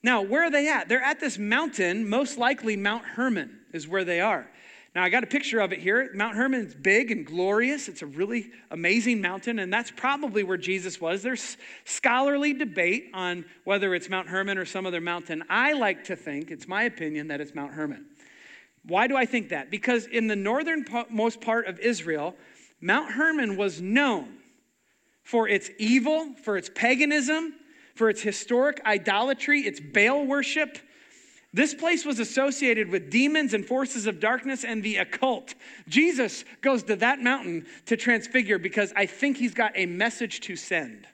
Now, 0.00 0.22
where 0.22 0.44
are 0.44 0.50
they 0.50 0.68
at? 0.68 0.88
They're 0.88 1.02
at 1.02 1.18
this 1.18 1.38
mountain, 1.38 2.08
most 2.08 2.38
likely 2.38 2.76
Mount 2.76 3.04
Hermon 3.04 3.58
is 3.72 3.88
where 3.88 4.04
they 4.04 4.20
are. 4.20 4.48
Now, 4.94 5.02
I 5.02 5.08
got 5.08 5.24
a 5.24 5.26
picture 5.26 5.58
of 5.58 5.72
it 5.72 5.80
here. 5.80 6.08
Mount 6.14 6.36
Hermon 6.36 6.66
is 6.66 6.74
big 6.74 7.10
and 7.10 7.26
glorious. 7.26 7.88
It's 7.88 8.02
a 8.02 8.06
really 8.06 8.52
amazing 8.70 9.20
mountain, 9.20 9.58
and 9.58 9.72
that's 9.72 9.90
probably 9.90 10.44
where 10.44 10.56
Jesus 10.56 11.00
was. 11.00 11.24
There's 11.24 11.56
scholarly 11.84 12.52
debate 12.52 13.10
on 13.12 13.44
whether 13.64 13.92
it's 13.92 14.08
Mount 14.08 14.28
Hermon 14.28 14.56
or 14.56 14.64
some 14.64 14.86
other 14.86 15.00
mountain. 15.00 15.42
I 15.50 15.72
like 15.72 16.04
to 16.04 16.14
think, 16.14 16.52
it's 16.52 16.68
my 16.68 16.84
opinion, 16.84 17.26
that 17.28 17.40
it's 17.40 17.56
Mount 17.56 17.72
Hermon. 17.72 18.06
Why 18.86 19.06
do 19.06 19.16
I 19.16 19.26
think 19.26 19.48
that? 19.50 19.70
Because 19.70 20.06
in 20.06 20.26
the 20.26 20.36
northernmost 20.36 21.40
part 21.40 21.66
of 21.66 21.78
Israel, 21.80 22.36
Mount 22.80 23.12
Hermon 23.12 23.56
was 23.56 23.80
known 23.80 24.38
for 25.22 25.48
its 25.48 25.70
evil, 25.78 26.34
for 26.42 26.56
its 26.56 26.70
paganism, 26.74 27.54
for 27.94 28.08
its 28.08 28.22
historic 28.22 28.80
idolatry, 28.84 29.60
its 29.62 29.80
Baal 29.80 30.24
worship, 30.24 30.78
this 31.56 31.72
place 31.72 32.04
was 32.04 32.18
associated 32.18 32.90
with 32.90 33.10
demons 33.10 33.54
and 33.54 33.64
forces 33.64 34.06
of 34.06 34.20
darkness 34.20 34.62
and 34.62 34.82
the 34.82 34.96
occult. 34.96 35.54
Jesus 35.88 36.44
goes 36.60 36.82
to 36.82 36.96
that 36.96 37.20
mountain 37.20 37.64
to 37.86 37.96
transfigure 37.96 38.58
because 38.58 38.92
I 38.94 39.06
think 39.06 39.38
he's 39.38 39.54
got 39.54 39.72
a 39.74 39.86
message 39.86 40.40
to 40.42 40.56
send. 40.56 41.06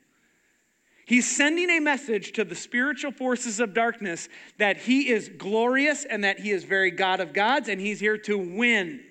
He's 1.13 1.31
sending 1.31 1.69
a 1.69 1.79
message 1.79 2.33
to 2.33 2.43
the 2.43 2.55
spiritual 2.55 3.13
forces 3.13 3.61
of 3.61 3.75
darkness 3.75 4.31
that 4.57 4.79
he 4.79 5.11
is 5.11 5.29
glorious 5.29 6.07
and 6.07 6.25
that 6.25 6.41
he 6.41 6.51
is 6.53 6.65
very 6.65 6.91
God 6.91 7.21
of 7.21 7.35
gods 7.35 7.69
and 7.69 7.79
he's 7.79 8.01
here 8.01 8.17
to 8.17 8.39
win. 8.39 9.03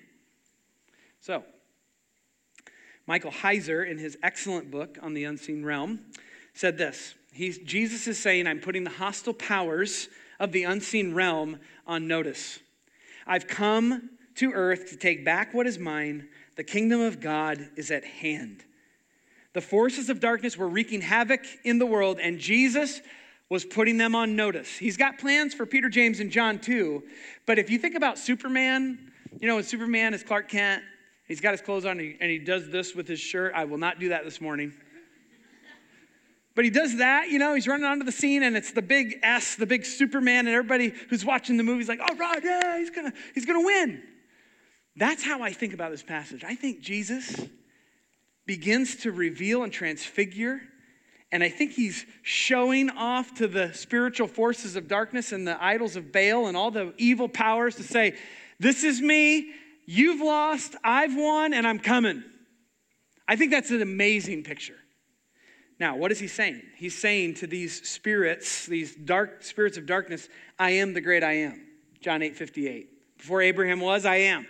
So, 1.20 1.44
Michael 3.06 3.30
Heiser, 3.30 3.88
in 3.88 3.98
his 3.98 4.18
excellent 4.20 4.68
book 4.68 4.98
on 5.00 5.14
the 5.14 5.22
unseen 5.22 5.64
realm, 5.64 6.00
said 6.54 6.76
this. 6.76 7.14
He's, 7.32 7.58
Jesus 7.58 8.08
is 8.08 8.18
saying, 8.18 8.48
I'm 8.48 8.58
putting 8.58 8.82
the 8.82 8.90
hostile 8.90 9.32
powers 9.32 10.08
of 10.40 10.50
the 10.50 10.64
unseen 10.64 11.14
realm 11.14 11.60
on 11.86 12.08
notice. 12.08 12.58
I've 13.28 13.46
come 13.46 14.10
to 14.34 14.50
earth 14.50 14.90
to 14.90 14.96
take 14.96 15.24
back 15.24 15.54
what 15.54 15.68
is 15.68 15.78
mine. 15.78 16.26
The 16.56 16.64
kingdom 16.64 17.00
of 17.00 17.20
God 17.20 17.70
is 17.76 17.92
at 17.92 18.04
hand. 18.04 18.64
The 19.54 19.60
forces 19.60 20.08
of 20.08 20.20
darkness 20.20 20.56
were 20.56 20.68
wreaking 20.68 21.02
havoc 21.02 21.44
in 21.64 21.78
the 21.78 21.86
world, 21.86 22.18
and 22.20 22.38
Jesus 22.38 23.00
was 23.50 23.64
putting 23.66 23.98
them 23.98 24.14
on 24.14 24.34
notice. 24.34 24.78
He's 24.78 24.96
got 24.96 25.18
plans 25.18 25.52
for 25.52 25.66
Peter, 25.66 25.90
James, 25.90 26.20
and 26.20 26.30
John 26.30 26.58
too. 26.58 27.02
But 27.46 27.58
if 27.58 27.68
you 27.68 27.78
think 27.78 27.94
about 27.94 28.18
Superman, 28.18 29.12
you 29.40 29.46
know, 29.46 29.56
when 29.56 29.64
Superman 29.64 30.14
is 30.14 30.22
Clark 30.22 30.48
Kent, 30.48 30.82
he's 31.28 31.42
got 31.42 31.50
his 31.50 31.60
clothes 31.60 31.84
on 31.84 32.00
and 32.00 32.30
he 32.30 32.38
does 32.38 32.70
this 32.70 32.94
with 32.94 33.06
his 33.06 33.20
shirt. 33.20 33.52
I 33.54 33.64
will 33.64 33.76
not 33.76 34.00
do 34.00 34.08
that 34.08 34.24
this 34.24 34.40
morning. 34.40 34.72
But 36.54 36.64
he 36.64 36.70
does 36.70 36.96
that, 36.98 37.28
you 37.28 37.38
know, 37.38 37.54
he's 37.54 37.66
running 37.66 37.84
onto 37.84 38.04
the 38.04 38.12
scene 38.12 38.42
and 38.42 38.56
it's 38.56 38.72
the 38.72 38.82
big 38.82 39.18
S, 39.22 39.56
the 39.56 39.66
big 39.66 39.84
Superman, 39.84 40.46
and 40.46 40.54
everybody 40.54 40.92
who's 41.08 41.24
watching 41.24 41.56
the 41.56 41.62
movie 41.62 41.82
is 41.82 41.88
like, 41.88 42.00
all 42.00 42.16
right, 42.16 42.42
yeah, 42.42 42.78
he's 42.78 42.90
gonna, 42.90 43.12
he's 43.34 43.46
gonna 43.46 43.64
win. 43.64 44.02
That's 44.96 45.22
how 45.22 45.42
I 45.42 45.52
think 45.52 45.72
about 45.72 45.90
this 45.90 46.02
passage. 46.02 46.44
I 46.44 46.54
think 46.54 46.80
Jesus 46.80 47.40
begins 48.46 48.96
to 48.96 49.12
reveal 49.12 49.62
and 49.62 49.72
transfigure, 49.72 50.60
and 51.30 51.42
I 51.42 51.48
think 51.48 51.72
he's 51.72 52.04
showing 52.22 52.90
off 52.90 53.34
to 53.36 53.48
the 53.48 53.72
spiritual 53.72 54.28
forces 54.28 54.76
of 54.76 54.86
darkness 54.86 55.32
and 55.32 55.48
the 55.48 55.62
idols 55.62 55.96
of 55.96 56.12
Baal 56.12 56.46
and 56.46 56.56
all 56.56 56.70
the 56.70 56.92
evil 56.98 57.28
powers 57.28 57.76
to 57.76 57.82
say, 57.82 58.16
This 58.60 58.84
is 58.84 59.00
me, 59.00 59.52
you've 59.86 60.20
lost, 60.20 60.76
I've 60.84 61.16
won, 61.16 61.54
and 61.54 61.66
I'm 61.66 61.78
coming. 61.78 62.22
I 63.26 63.36
think 63.36 63.50
that's 63.50 63.70
an 63.70 63.80
amazing 63.80 64.42
picture. 64.42 64.76
Now, 65.80 65.96
what 65.96 66.12
is 66.12 66.20
he 66.20 66.28
saying? 66.28 66.62
He's 66.76 66.96
saying 66.96 67.34
to 67.36 67.46
these 67.46 67.88
spirits, 67.88 68.66
these 68.66 68.94
dark 68.94 69.42
spirits 69.42 69.78
of 69.78 69.86
darkness, 69.86 70.28
I 70.58 70.72
am 70.72 70.92
the 70.92 71.00
great 71.00 71.24
I 71.24 71.32
am. 71.32 71.66
John 72.00 72.22
8 72.22 72.36
58. 72.36 73.18
Before 73.18 73.40
Abraham 73.40 73.80
was, 73.80 74.04
I 74.04 74.16
am. 74.16 74.46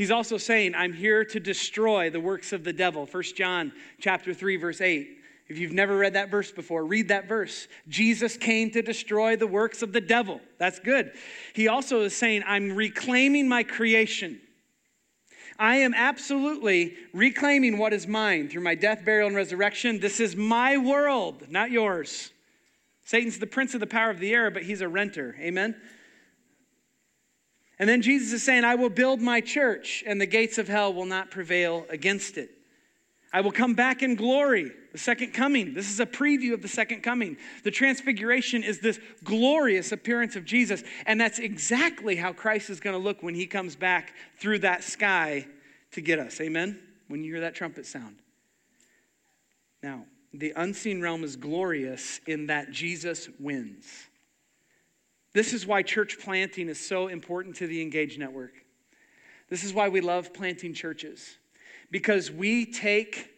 He's 0.00 0.10
also 0.10 0.38
saying, 0.38 0.74
I'm 0.74 0.94
here 0.94 1.26
to 1.26 1.38
destroy 1.38 2.08
the 2.08 2.20
works 2.20 2.54
of 2.54 2.64
the 2.64 2.72
devil. 2.72 3.04
1 3.04 3.22
John 3.36 3.70
chapter 4.00 4.32
3, 4.32 4.56
verse 4.56 4.80
8. 4.80 5.18
If 5.46 5.58
you've 5.58 5.74
never 5.74 5.94
read 5.94 6.14
that 6.14 6.30
verse 6.30 6.50
before, 6.50 6.86
read 6.86 7.08
that 7.08 7.28
verse. 7.28 7.68
Jesus 7.86 8.38
came 8.38 8.70
to 8.70 8.80
destroy 8.80 9.36
the 9.36 9.46
works 9.46 9.82
of 9.82 9.92
the 9.92 10.00
devil. 10.00 10.40
That's 10.56 10.78
good. 10.78 11.12
He 11.52 11.68
also 11.68 12.00
is 12.00 12.16
saying, 12.16 12.44
I'm 12.46 12.74
reclaiming 12.74 13.46
my 13.46 13.62
creation. 13.62 14.40
I 15.58 15.76
am 15.76 15.92
absolutely 15.92 16.96
reclaiming 17.12 17.76
what 17.76 17.92
is 17.92 18.06
mine 18.06 18.48
through 18.48 18.62
my 18.62 18.76
death, 18.76 19.04
burial, 19.04 19.26
and 19.26 19.36
resurrection. 19.36 20.00
This 20.00 20.18
is 20.18 20.34
my 20.34 20.78
world, 20.78 21.44
not 21.50 21.70
yours. 21.70 22.30
Satan's 23.04 23.38
the 23.38 23.46
prince 23.46 23.74
of 23.74 23.80
the 23.80 23.86
power 23.86 24.08
of 24.08 24.18
the 24.18 24.32
air, 24.32 24.50
but 24.50 24.62
he's 24.62 24.80
a 24.80 24.88
renter. 24.88 25.36
Amen? 25.38 25.76
And 27.80 27.88
then 27.88 28.02
Jesus 28.02 28.34
is 28.34 28.42
saying, 28.42 28.64
I 28.64 28.74
will 28.74 28.90
build 28.90 29.22
my 29.22 29.40
church, 29.40 30.04
and 30.06 30.20
the 30.20 30.26
gates 30.26 30.58
of 30.58 30.68
hell 30.68 30.92
will 30.92 31.06
not 31.06 31.30
prevail 31.30 31.86
against 31.88 32.36
it. 32.36 32.50
I 33.32 33.40
will 33.40 33.52
come 33.52 33.72
back 33.72 34.02
in 34.02 34.16
glory, 34.16 34.70
the 34.92 34.98
second 34.98 35.32
coming. 35.32 35.72
This 35.72 35.90
is 35.90 35.98
a 35.98 36.04
preview 36.04 36.52
of 36.52 36.60
the 36.60 36.68
second 36.68 37.02
coming. 37.02 37.38
The 37.64 37.70
transfiguration 37.70 38.64
is 38.64 38.80
this 38.80 39.00
glorious 39.24 39.92
appearance 39.92 40.36
of 40.36 40.44
Jesus, 40.44 40.84
and 41.06 41.18
that's 41.18 41.38
exactly 41.38 42.16
how 42.16 42.34
Christ 42.34 42.68
is 42.68 42.80
going 42.80 42.94
to 42.94 43.02
look 43.02 43.22
when 43.22 43.34
he 43.34 43.46
comes 43.46 43.76
back 43.76 44.12
through 44.38 44.58
that 44.58 44.84
sky 44.84 45.46
to 45.92 46.02
get 46.02 46.18
us. 46.18 46.38
Amen? 46.38 46.78
When 47.08 47.24
you 47.24 47.32
hear 47.32 47.40
that 47.40 47.54
trumpet 47.54 47.86
sound. 47.86 48.16
Now, 49.82 50.04
the 50.34 50.52
unseen 50.54 51.00
realm 51.00 51.24
is 51.24 51.36
glorious 51.36 52.20
in 52.26 52.48
that 52.48 52.72
Jesus 52.72 53.30
wins. 53.38 54.09
This 55.32 55.52
is 55.52 55.66
why 55.66 55.82
church 55.82 56.18
planting 56.18 56.68
is 56.68 56.80
so 56.80 57.08
important 57.08 57.56
to 57.56 57.66
the 57.66 57.82
Engage 57.82 58.18
Network. 58.18 58.52
This 59.48 59.64
is 59.64 59.72
why 59.72 59.88
we 59.88 60.00
love 60.00 60.32
planting 60.32 60.74
churches 60.74 61.36
because 61.90 62.30
we 62.30 62.66
take 62.66 63.30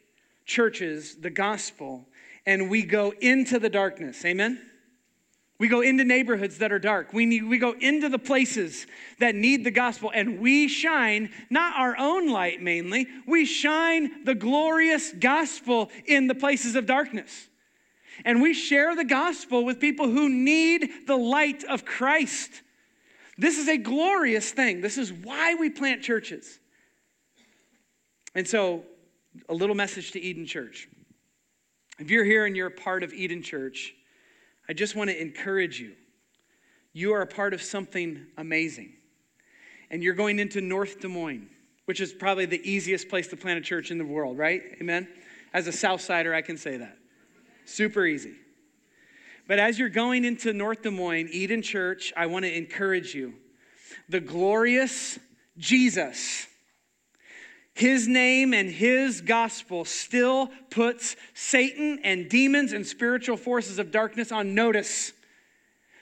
churches, 0.44 1.16
the 1.16 1.31
gospel, 1.31 2.07
and 2.46 2.70
we 2.70 2.83
go 2.83 3.12
into 3.20 3.59
the 3.59 3.70
darkness. 3.70 4.24
Amen? 4.24 4.61
We 5.59 5.68
go 5.68 5.81
into 5.81 6.05
neighborhoods 6.05 6.59
that 6.59 6.72
are 6.72 6.78
dark. 6.78 7.12
We, 7.12 7.24
need, 7.24 7.44
we 7.44 7.59
go 7.59 7.72
into 7.72 8.09
the 8.09 8.18
places 8.18 8.87
that 9.20 9.35
need 9.35 9.64
the 9.64 9.70
gospel, 9.70 10.11
and 10.12 10.40
we 10.40 10.66
shine 10.66 11.31
not 11.50 11.76
our 11.76 11.96
own 11.96 12.28
light 12.31 12.61
mainly, 12.61 13.07
we 13.26 13.44
shine 13.44 14.24
the 14.24 14.35
glorious 14.35 15.12
gospel 15.12 15.90
in 16.05 16.26
the 16.26 16.35
places 16.35 16.74
of 16.74 16.87
darkness. 16.87 17.48
And 18.25 18.42
we 18.42 18.55
share 18.55 18.94
the 18.94 19.05
gospel 19.05 19.64
with 19.64 19.81
people 19.81 20.09
who 20.09 20.29
need 20.29 21.07
the 21.07 21.16
light 21.16 21.64
of 21.64 21.85
Christ. 21.85 22.51
This 23.38 23.59
is 23.59 23.68
a 23.68 23.79
glorious 23.79 24.51
thing. 24.51 24.81
This 24.81 24.98
is 24.98 25.12
why 25.12 25.55
we 25.55 25.70
plant 25.70 26.03
churches. 26.03 26.59
And 28.35 28.46
so, 28.46 28.85
a 29.48 29.55
little 29.55 29.75
message 29.75 30.12
to 30.12 30.20
Eden 30.20 30.46
Church. 30.46 30.88
If 31.98 32.11
you're 32.11 32.25
here 32.25 32.46
and 32.46 32.57
you're 32.57 32.68
a 32.68 32.70
part 32.70 33.03
of 33.03 33.12
Eden 33.12 33.42
Church, 33.42 33.94
I 34.68 34.72
just 34.72 34.94
want 34.94 35.11
to 35.11 35.20
encourage 35.20 35.81
you. 35.81 35.92
You 36.92 37.14
are 37.14 37.22
a 37.22 37.27
part 37.27 37.55
of 37.55 37.62
something 37.62 38.27
amazing. 38.37 38.92
And 39.90 40.03
you're 40.03 40.14
going 40.14 40.38
into 40.38 40.61
North 40.61 41.01
Des 41.01 41.09
Moines, 41.09 41.48
which 41.87 42.01
is 42.01 42.12
probably 42.12 42.46
the 42.46 42.61
easiest 42.68 43.09
place 43.09 43.29
to 43.29 43.37
plant 43.37 43.59
a 43.59 43.62
church 43.62 43.90
in 43.90 43.98
the 43.98 44.05
world, 44.05 44.38
right? 44.38 44.62
Amen? 44.81 45.09
As 45.53 45.66
a 45.66 45.70
Southsider, 45.70 46.35
I 46.35 46.42
can 46.42 46.57
say 46.57 46.77
that. 46.79 46.96
Super 47.64 48.07
easy. 48.07 48.35
But 49.46 49.59
as 49.59 49.79
you're 49.79 49.88
going 49.88 50.25
into 50.25 50.53
North 50.53 50.83
Des 50.83 50.90
Moines, 50.90 51.29
Eden 51.31 51.62
Church, 51.62 52.12
I 52.16 52.27
want 52.27 52.44
to 52.44 52.57
encourage 52.57 53.14
you. 53.14 53.35
The 54.09 54.20
glorious 54.20 55.18
Jesus, 55.59 56.46
his 57.75 58.07
name 58.07 58.55
and 58.55 58.70
his 58.70 59.20
gospel 59.20 59.85
still 59.85 60.51
puts 60.70 61.16
Satan 61.35 62.01
and 62.05 62.29
demons 62.29 62.72
and 62.72 62.87
spiritual 62.87 63.37
forces 63.37 63.79
of 63.79 63.90
darkness 63.90 64.33
on 64.33 64.55
notice. 64.55 65.12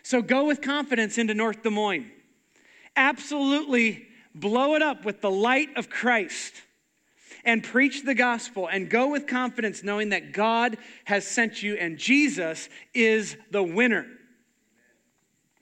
So 0.02 0.22
go 0.22 0.44
with 0.44 0.60
confidence 0.60 1.18
into 1.18 1.34
North 1.34 1.62
Des 1.62 1.70
Moines. 1.70 2.10
Absolutely 2.96 4.06
blow 4.34 4.74
it 4.74 4.82
up 4.82 5.04
with 5.04 5.20
the 5.20 5.30
light 5.30 5.68
of 5.76 5.88
Christ 5.88 6.54
and 7.44 7.62
preach 7.62 8.04
the 8.04 8.14
gospel 8.14 8.68
and 8.68 8.90
go 8.90 9.08
with 9.08 9.26
confidence 9.26 9.82
knowing 9.82 10.10
that 10.10 10.32
God 10.32 10.76
has 11.04 11.26
sent 11.26 11.62
you 11.62 11.74
and 11.74 11.98
Jesus 11.98 12.68
is 12.94 13.36
the 13.50 13.62
winner. 13.62 14.06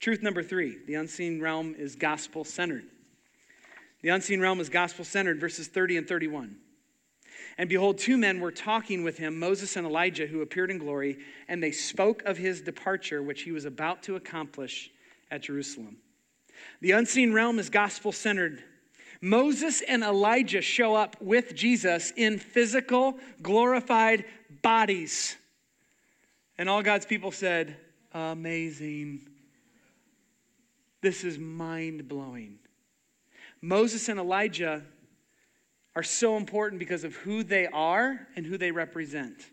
Truth 0.01 0.23
number 0.23 0.43
three 0.43 0.79
the 0.87 0.95
unseen 0.95 1.41
realm 1.41 1.75
is 1.77 1.97
gospel 1.97 2.45
centered. 2.45 2.85
The 4.03 4.11
unseen 4.11 4.41
realm 4.41 4.61
is 4.61 4.69
gospel 4.69 5.05
centered, 5.05 5.41
verses 5.41 5.67
30 5.67 5.99
and 5.99 6.09
31. 6.09 6.57
And 7.57 7.69
behold, 7.69 7.99
two 7.99 8.17
men 8.17 8.39
were 8.39 8.53
talking 8.53 9.03
with 9.03 9.19
him, 9.19 9.39
Moses 9.39 9.75
and 9.75 9.85
Elijah, 9.85 10.27
who 10.27 10.43
appeared 10.43 10.71
in 10.71 10.79
glory, 10.79 11.19
and 11.49 11.61
they 11.61 11.73
spoke 11.73 12.23
of 12.23 12.39
his 12.39 12.61
departure, 12.61 13.21
which 13.21 13.43
he 13.43 13.51
was 13.51 13.65
about 13.65 14.05
to 14.05 14.15
accomplish 14.15 14.93
at 15.33 15.43
Jerusalem. 15.43 15.97
The 16.81 16.93
unseen 16.93 17.33
realm 17.33 17.59
is 17.59 17.69
gospel 17.69 18.13
centered. 18.13 18.63
Moses 19.21 19.81
and 19.81 20.03
Elijah 20.03 20.61
show 20.61 20.95
up 20.95 21.21
with 21.21 21.55
Jesus 21.55 22.13
in 22.17 22.39
physical, 22.39 23.19
glorified 23.43 24.25
bodies. 24.63 25.37
And 26.57 26.69
all 26.69 26.83
God's 26.83 27.07
people 27.07 27.31
said, 27.31 27.77
Amazing. 28.13 29.29
This 31.01 31.25
is 31.25 31.39
mind 31.39 32.09
blowing. 32.09 32.59
Moses 33.61 34.09
and 34.09 34.19
Elijah 34.19 34.83
are 35.95 36.03
so 36.03 36.37
important 36.37 36.79
because 36.79 37.05
of 37.05 37.15
who 37.17 37.43
they 37.43 37.67
are 37.67 38.29
and 38.37 38.47
who 38.47 38.57
they 38.57 38.71
represent. 38.71 39.51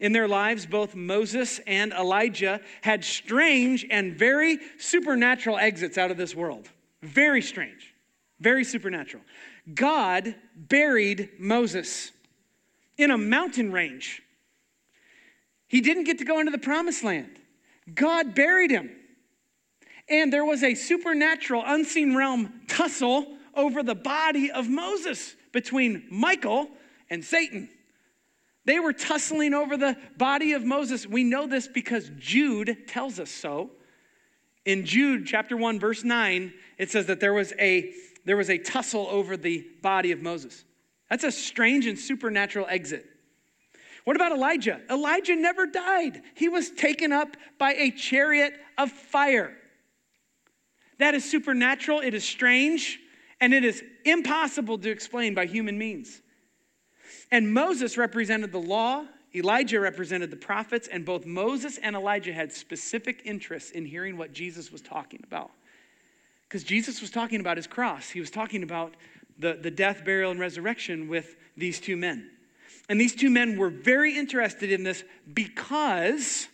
In 0.00 0.12
their 0.12 0.28
lives, 0.28 0.66
both 0.66 0.94
Moses 0.94 1.60
and 1.66 1.92
Elijah 1.92 2.60
had 2.82 3.04
strange 3.04 3.86
and 3.90 4.16
very 4.16 4.58
supernatural 4.78 5.58
exits 5.58 5.98
out 5.98 6.10
of 6.10 6.16
this 6.16 6.34
world. 6.34 6.68
Very 7.02 7.42
strange, 7.42 7.91
very 8.42 8.64
supernatural. 8.64 9.22
God 9.72 10.34
buried 10.56 11.30
Moses 11.38 12.10
in 12.98 13.10
a 13.10 13.18
mountain 13.18 13.72
range. 13.72 14.22
He 15.68 15.80
didn't 15.80 16.04
get 16.04 16.18
to 16.18 16.24
go 16.24 16.40
into 16.40 16.50
the 16.50 16.58
promised 16.58 17.04
land. 17.04 17.38
God 17.94 18.34
buried 18.34 18.70
him. 18.70 18.90
And 20.08 20.32
there 20.32 20.44
was 20.44 20.62
a 20.62 20.74
supernatural, 20.74 21.62
unseen 21.64 22.14
realm 22.16 22.52
tussle 22.68 23.26
over 23.54 23.82
the 23.82 23.94
body 23.94 24.50
of 24.50 24.68
Moses 24.68 25.34
between 25.52 26.04
Michael 26.10 26.68
and 27.08 27.24
Satan. 27.24 27.68
They 28.64 28.78
were 28.78 28.92
tussling 28.92 29.54
over 29.54 29.76
the 29.76 29.96
body 30.16 30.52
of 30.52 30.64
Moses. 30.64 31.06
We 31.06 31.24
know 31.24 31.46
this 31.46 31.68
because 31.68 32.10
Jude 32.18 32.88
tells 32.88 33.18
us 33.18 33.30
so. 33.30 33.70
In 34.64 34.84
Jude 34.84 35.26
chapter 35.26 35.56
1 35.56 35.80
verse 35.80 36.04
9, 36.04 36.52
it 36.78 36.90
says 36.90 37.06
that 37.06 37.20
there 37.20 37.32
was 37.32 37.52
a 37.58 37.92
there 38.24 38.36
was 38.36 38.50
a 38.50 38.58
tussle 38.58 39.06
over 39.10 39.36
the 39.36 39.66
body 39.82 40.12
of 40.12 40.22
Moses. 40.22 40.64
That's 41.10 41.24
a 41.24 41.32
strange 41.32 41.86
and 41.86 41.98
supernatural 41.98 42.66
exit. 42.68 43.06
What 44.04 44.16
about 44.16 44.32
Elijah? 44.32 44.80
Elijah 44.90 45.36
never 45.36 45.66
died. 45.66 46.22
He 46.34 46.48
was 46.48 46.70
taken 46.70 47.12
up 47.12 47.36
by 47.58 47.74
a 47.74 47.90
chariot 47.90 48.54
of 48.78 48.90
fire. 48.90 49.56
That 50.98 51.14
is 51.14 51.28
supernatural, 51.28 52.00
it 52.00 52.14
is 52.14 52.24
strange, 52.24 52.98
and 53.40 53.52
it 53.52 53.64
is 53.64 53.82
impossible 54.04 54.78
to 54.78 54.90
explain 54.90 55.34
by 55.34 55.46
human 55.46 55.78
means. 55.78 56.20
And 57.30 57.52
Moses 57.52 57.96
represented 57.96 58.52
the 58.52 58.60
law, 58.60 59.06
Elijah 59.34 59.80
represented 59.80 60.30
the 60.30 60.36
prophets, 60.36 60.88
and 60.88 61.04
both 61.04 61.24
Moses 61.24 61.78
and 61.78 61.96
Elijah 61.96 62.32
had 62.32 62.52
specific 62.52 63.22
interests 63.24 63.70
in 63.70 63.84
hearing 63.84 64.16
what 64.16 64.32
Jesus 64.32 64.70
was 64.70 64.82
talking 64.82 65.20
about. 65.24 65.50
Because 66.52 66.64
Jesus 66.64 67.00
was 67.00 67.10
talking 67.10 67.40
about 67.40 67.56
his 67.56 67.66
cross, 67.66 68.10
he 68.10 68.20
was 68.20 68.30
talking 68.30 68.62
about 68.62 68.92
the, 69.38 69.54
the 69.54 69.70
death, 69.70 70.04
burial, 70.04 70.30
and 70.30 70.38
resurrection 70.38 71.08
with 71.08 71.34
these 71.56 71.80
two 71.80 71.96
men. 71.96 72.30
And 72.90 73.00
these 73.00 73.14
two 73.14 73.30
men 73.30 73.56
were 73.56 73.70
very 73.70 74.18
interested 74.18 74.70
in 74.70 74.82
this 74.82 75.02
because 75.32 76.48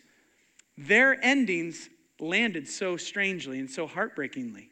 their 0.77 1.19
endings 1.21 1.91
landed 2.21 2.69
so 2.69 2.97
strangely 2.97 3.59
and 3.59 3.69
so 3.69 3.89
heartbreakingly. 3.89 4.71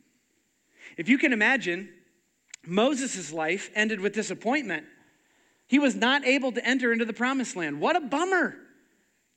If 0.96 1.08
you 1.08 1.18
can 1.18 1.32
imagine, 1.32 1.88
Moses' 2.64 3.32
life 3.32 3.68
ended 3.74 3.98
with 3.98 4.12
disappointment. 4.12 4.84
He 5.66 5.80
was 5.80 5.96
not 5.96 6.24
able 6.24 6.52
to 6.52 6.64
enter 6.64 6.92
into 6.92 7.04
the 7.04 7.12
promised 7.12 7.56
land. 7.56 7.80
What 7.80 7.96
a 7.96 8.00
bummer. 8.00 8.50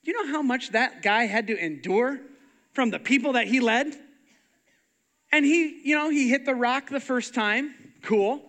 Do 0.04 0.12
you 0.12 0.24
know 0.24 0.32
how 0.32 0.44
much 0.44 0.70
that 0.70 1.02
guy 1.02 1.24
had 1.24 1.48
to 1.48 1.58
endure 1.58 2.20
from 2.74 2.92
the 2.92 3.00
people 3.00 3.34
that 3.34 3.48
he 3.48 3.60
led? 3.60 4.00
And 5.32 5.46
he, 5.46 5.82
you 5.84 5.96
know, 5.96 6.10
he 6.10 6.30
hit 6.30 6.46
the 6.46 6.56
rock 6.56 6.90
the 6.90 7.00
first 7.00 7.34
time. 7.34 7.74
Cool. 8.02 8.42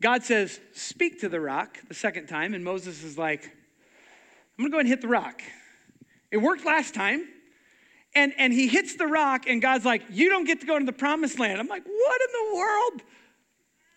God 0.00 0.22
says, 0.22 0.60
Speak 0.72 1.20
to 1.20 1.28
the 1.28 1.40
rock 1.40 1.78
the 1.88 1.94
second 1.94 2.26
time. 2.26 2.54
And 2.54 2.64
Moses 2.64 3.02
is 3.02 3.18
like, 3.18 3.44
I'm 3.44 4.62
going 4.64 4.70
to 4.70 4.74
go 4.74 4.78
and 4.78 4.88
hit 4.88 5.00
the 5.02 5.08
rock. 5.08 5.42
It 6.30 6.38
worked 6.38 6.64
last 6.64 6.94
time 6.94 7.26
and, 8.16 8.32
and 8.38 8.50
he 8.52 8.66
hits 8.66 8.96
the 8.96 9.06
rock, 9.06 9.46
and 9.46 9.60
God's 9.60 9.84
like, 9.84 10.02
You 10.10 10.30
don't 10.30 10.44
get 10.44 10.60
to 10.62 10.66
go 10.66 10.76
into 10.76 10.86
the 10.86 10.98
promised 10.98 11.38
land. 11.38 11.60
I'm 11.60 11.68
like, 11.68 11.84
What 11.84 12.20
in 12.22 12.32
the 12.32 12.56
world? 12.56 13.02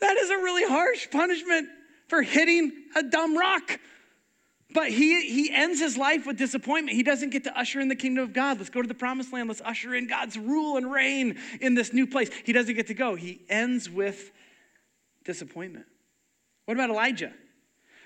That 0.01 0.17
is 0.17 0.29
a 0.29 0.35
really 0.35 0.67
harsh 0.67 1.09
punishment 1.09 1.69
for 2.07 2.21
hitting 2.21 2.71
a 2.95 3.03
dumb 3.03 3.37
rock. 3.37 3.79
But 4.71 4.89
he, 4.89 5.21
he 5.21 5.51
ends 5.51 5.79
his 5.79 5.97
life 5.97 6.27
with 6.27 6.38
disappointment. 6.38 6.95
He 6.95 7.01
doesn't 7.01 7.32
get 7.32 7.43
to 7.45 7.60
usher 7.60 7.79
in 7.79 7.88
the 7.88 7.95
kingdom 7.95 8.23
of 8.23 8.34
God. 8.34 8.60
Let's 8.60 8.69
go 8.69 8.82
to 8.82 8.88
the 8.88 8.93
promised 8.93 9.34
land. 9.34 9.49
Let's 9.49 9.62
usher 9.62 9.95
in 9.95 10.08
God's 10.08 10.38
rule 10.38 10.77
and 10.77 10.91
reign 10.91 11.39
in 11.60 11.73
this 11.73 11.91
new 11.91 12.05
place. 12.05 12.29
He 12.45 12.53
doesn't 12.53 12.75
get 12.75 12.88
to 12.88 12.93
go. 12.93 13.15
He 13.15 13.41
ends 13.49 13.89
with 13.89 14.32
disappointment. 15.25 15.86
What 16.65 16.75
about 16.75 16.91
Elijah? 16.91 17.34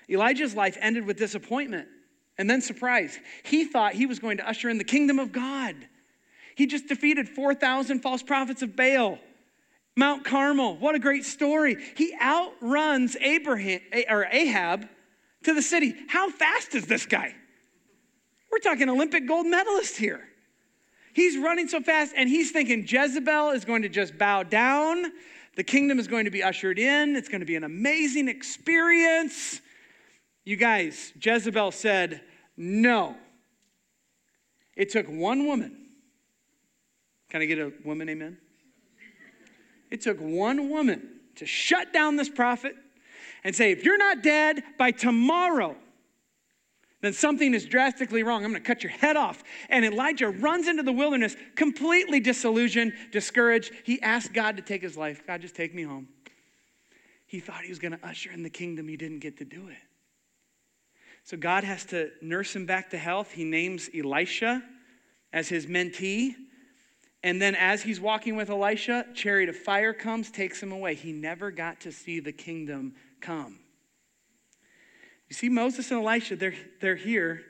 Elijah's 0.10 0.56
life 0.56 0.78
ended 0.80 1.06
with 1.06 1.18
disappointment 1.18 1.88
and 2.38 2.50
then 2.50 2.62
surprise. 2.62 3.20
He 3.44 3.66
thought 3.66 3.94
he 3.94 4.06
was 4.06 4.20
going 4.20 4.38
to 4.38 4.48
usher 4.48 4.70
in 4.70 4.78
the 4.78 4.84
kingdom 4.86 5.20
of 5.20 5.34
God. 5.34 5.76
He 6.56 6.66
just 6.66 6.88
defeated 6.88 7.28
4,000 7.28 8.00
false 8.00 8.24
prophets 8.24 8.62
of 8.62 8.76
Baal. 8.76 9.20
Mount 9.96 10.24
Carmel, 10.24 10.78
what 10.78 10.96
a 10.96 11.00
great 11.00 11.26
story. 11.26 11.76
He 11.96 12.16
outruns 12.20 13.16
Abraham 13.20 13.82
or 14.10 14.26
Ahab 14.32 14.88
to 15.44 15.54
the 15.54 15.62
city. 15.62 15.96
How 16.08 16.30
fast 16.30 16.76
is 16.76 16.86
this 16.86 17.06
guy? 17.06 17.36
We're 18.52 18.60
talking 18.60 18.90
Olympic 18.90 19.28
gold 19.28 19.48
medalist 19.48 19.98
here. 19.98 20.28
He's 21.14 21.38
running 21.38 21.68
so 21.68 21.82
fast 21.82 22.14
and 22.16 22.28
he's 22.28 22.52
thinking 22.52 22.86
Jezebel 22.88 23.52
is 23.52 23.66
going 23.66 23.84
to 23.84 23.90
just 23.90 24.18
bow 24.18 24.44
down. 24.44 25.12
The 25.56 25.64
kingdom 25.64 26.00
is 26.00 26.08
going 26.08 26.26
to 26.26 26.32
be 26.32 26.42
ushered 26.42 26.80
in. 26.80 27.16
It's 27.16 27.30
going 27.30 27.42
to 27.42 27.46
be 27.46 27.56
an 27.56 27.64
amazing 27.64 28.28
experience. 28.28 29.62
You 30.44 30.56
guys, 30.56 31.14
Jezebel 31.22 31.72
said, 31.72 32.22
no. 32.58 33.16
It 34.76 34.90
took 34.90 35.08
one 35.08 35.46
woman 35.46 35.84
can 37.34 37.42
I 37.42 37.46
get 37.46 37.58
a 37.58 37.74
woman, 37.84 38.10
amen? 38.10 38.38
It 39.90 40.02
took 40.02 40.20
one 40.20 40.70
woman 40.70 41.20
to 41.38 41.48
shut 41.48 41.92
down 41.92 42.16
this 42.16 42.30
prophet 42.30 42.76
and 43.44 43.56
say, 43.56 43.72
if 43.72 43.84
you're 43.84 43.98
not 43.98 44.24
dead 44.24 44.64
by 44.78 44.92
tomorrow, 44.92 45.76
then 47.02 47.12
something 47.12 47.54
is 47.54 47.66
drastically 47.66 48.24
wrong. 48.24 48.46
I'm 48.46 48.52
going 48.52 48.64
to 48.64 48.68
cut 48.68 48.82
your 48.82 48.92
head 48.94 49.18
off. 49.18 49.44
And 49.70 49.84
Elijah 49.84 50.30
runs 50.30 50.70
into 50.70 50.84
the 50.84 50.94
wilderness, 50.94 51.36
completely 51.56 52.22
disillusioned, 52.22 52.94
discouraged. 53.12 53.74
He 53.84 54.02
asked 54.02 54.34
God 54.34 54.56
to 54.56 54.64
take 54.64 54.82
his 54.82 54.96
life. 54.96 55.22
God, 55.28 55.42
just 55.42 55.56
take 55.56 55.76
me 55.76 55.84
home. 55.84 56.08
He 57.26 57.42
thought 57.42 57.64
he 57.64 57.70
was 57.70 57.80
going 57.80 57.92
to 57.92 58.08
usher 58.08 58.32
in 58.32 58.42
the 58.42 58.50
kingdom. 58.50 58.88
He 58.88 58.96
didn't 58.96 59.20
get 59.20 59.38
to 59.40 59.46
do 59.46 59.68
it. 59.68 59.78
So 61.26 61.36
God 61.36 61.66
has 61.66 61.84
to 61.86 62.12
nurse 62.22 62.56
him 62.56 62.66
back 62.66 62.90
to 62.92 62.98
health. 62.98 63.32
He 63.32 63.44
names 63.44 63.90
Elisha 63.94 64.64
as 65.34 65.50
his 65.50 65.66
mentee. 65.66 66.36
And 67.22 67.42
then 67.42 67.56
as 67.56 67.82
he's 67.82 68.00
walking 68.00 68.36
with 68.36 68.50
Elisha, 68.50 69.08
chariot 69.14 69.50
of 69.50 69.58
fire 69.58 69.94
comes, 69.94 70.32
takes 70.32 70.62
him 70.62 70.72
away. 70.72 70.96
He 70.96 71.12
never 71.12 71.52
got 71.52 71.82
to 71.82 71.92
see 71.92 72.20
the 72.20 72.34
kingdom 72.34 72.94
come. 73.24 73.60
You 75.30 75.36
see, 75.36 75.50
Moses 75.50 75.90
and 75.90 76.02
Elisha, 76.02 76.36
they're, 76.36 76.54
they're 76.80 76.96
here, 76.96 77.42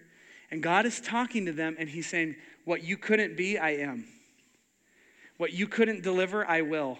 and 0.51 0.63
God 0.63 0.86
is 0.86 1.01
talking 1.01 1.47
to 1.47 1.51
them, 1.51 1.75
and 1.77 1.89
he's 1.89 2.07
saying, 2.07 2.36
What 2.63 2.83
you 2.83 2.95
couldn't 2.95 3.36
be, 3.36 3.57
I 3.57 3.71
am. 3.71 4.05
What 5.38 5.51
you 5.51 5.67
couldn't 5.67 6.03
deliver, 6.03 6.47
I 6.47 6.62
will. 6.62 6.97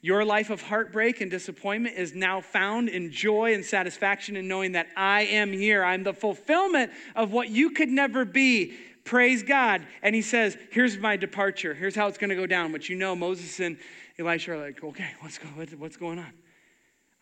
Your 0.00 0.24
life 0.24 0.50
of 0.50 0.60
heartbreak 0.60 1.20
and 1.20 1.30
disappointment 1.30 1.96
is 1.96 2.14
now 2.14 2.40
found 2.40 2.88
in 2.88 3.10
joy 3.10 3.54
and 3.54 3.64
satisfaction 3.64 4.36
in 4.36 4.48
knowing 4.48 4.72
that 4.72 4.88
I 4.96 5.22
am 5.22 5.52
here. 5.52 5.84
I'm 5.84 6.02
the 6.02 6.12
fulfillment 6.12 6.90
of 7.14 7.32
what 7.32 7.48
you 7.48 7.70
could 7.70 7.88
never 7.88 8.24
be. 8.24 8.74
Praise 9.04 9.42
God. 9.42 9.86
And 10.02 10.14
he 10.14 10.22
says, 10.22 10.58
Here's 10.72 10.98
my 10.98 11.16
departure. 11.16 11.74
Here's 11.74 11.94
how 11.94 12.08
it's 12.08 12.18
going 12.18 12.30
to 12.30 12.36
go 12.36 12.46
down. 12.46 12.72
But 12.72 12.88
you 12.88 12.96
know, 12.96 13.14
Moses 13.14 13.60
and 13.60 13.78
Elisha 14.18 14.52
are 14.52 14.58
like, 14.58 14.82
Okay, 14.82 15.10
what's, 15.20 15.38
go, 15.38 15.46
what's 15.78 15.96
going 15.96 16.18
on? 16.18 16.32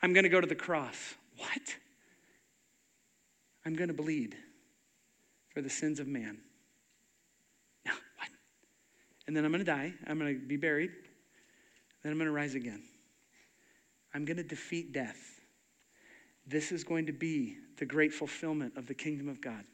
I'm 0.03 0.13
going 0.13 0.25
to 0.25 0.31
go 0.31 0.41
to 0.41 0.47
the 0.47 0.55
cross. 0.55 1.15
What? 1.39 1.77
I'm 3.65 3.75
going 3.75 3.89
to 3.89 3.95
bleed 3.95 4.37
for 5.51 5.63
the 5.63 5.71
sins 5.71 6.01
of 6.01 6.07
man. 6.07 6.39
Now, 7.87 7.93
what? 8.17 8.29
And 9.27 9.37
then 9.37 9.45
I'm 9.45 9.53
going 9.53 9.65
to 9.65 9.71
die. 9.71 9.93
I'm 10.07 10.19
going 10.19 10.35
to 10.35 10.47
be 10.47 10.57
buried. 10.57 10.91
Then 12.03 12.13
I'm 12.13 12.19
going 12.19 12.27
to 12.27 12.33
rise 12.33 12.55
again. 12.55 12.83
I'm 14.15 14.25
going 14.25 14.37
to 14.37 14.43
defeat 14.43 14.93
death. 14.93 15.41
This 16.47 16.73
is 16.73 16.83
going 16.83 17.07
to 17.07 17.13
be 17.13 17.57
the 17.79 17.87
great 17.87 18.13
fulfillment 18.13 18.77
of 18.77 18.87
the 18.87 18.95
kingdom 18.95 19.29
of 19.29 19.41
God. 19.41 19.65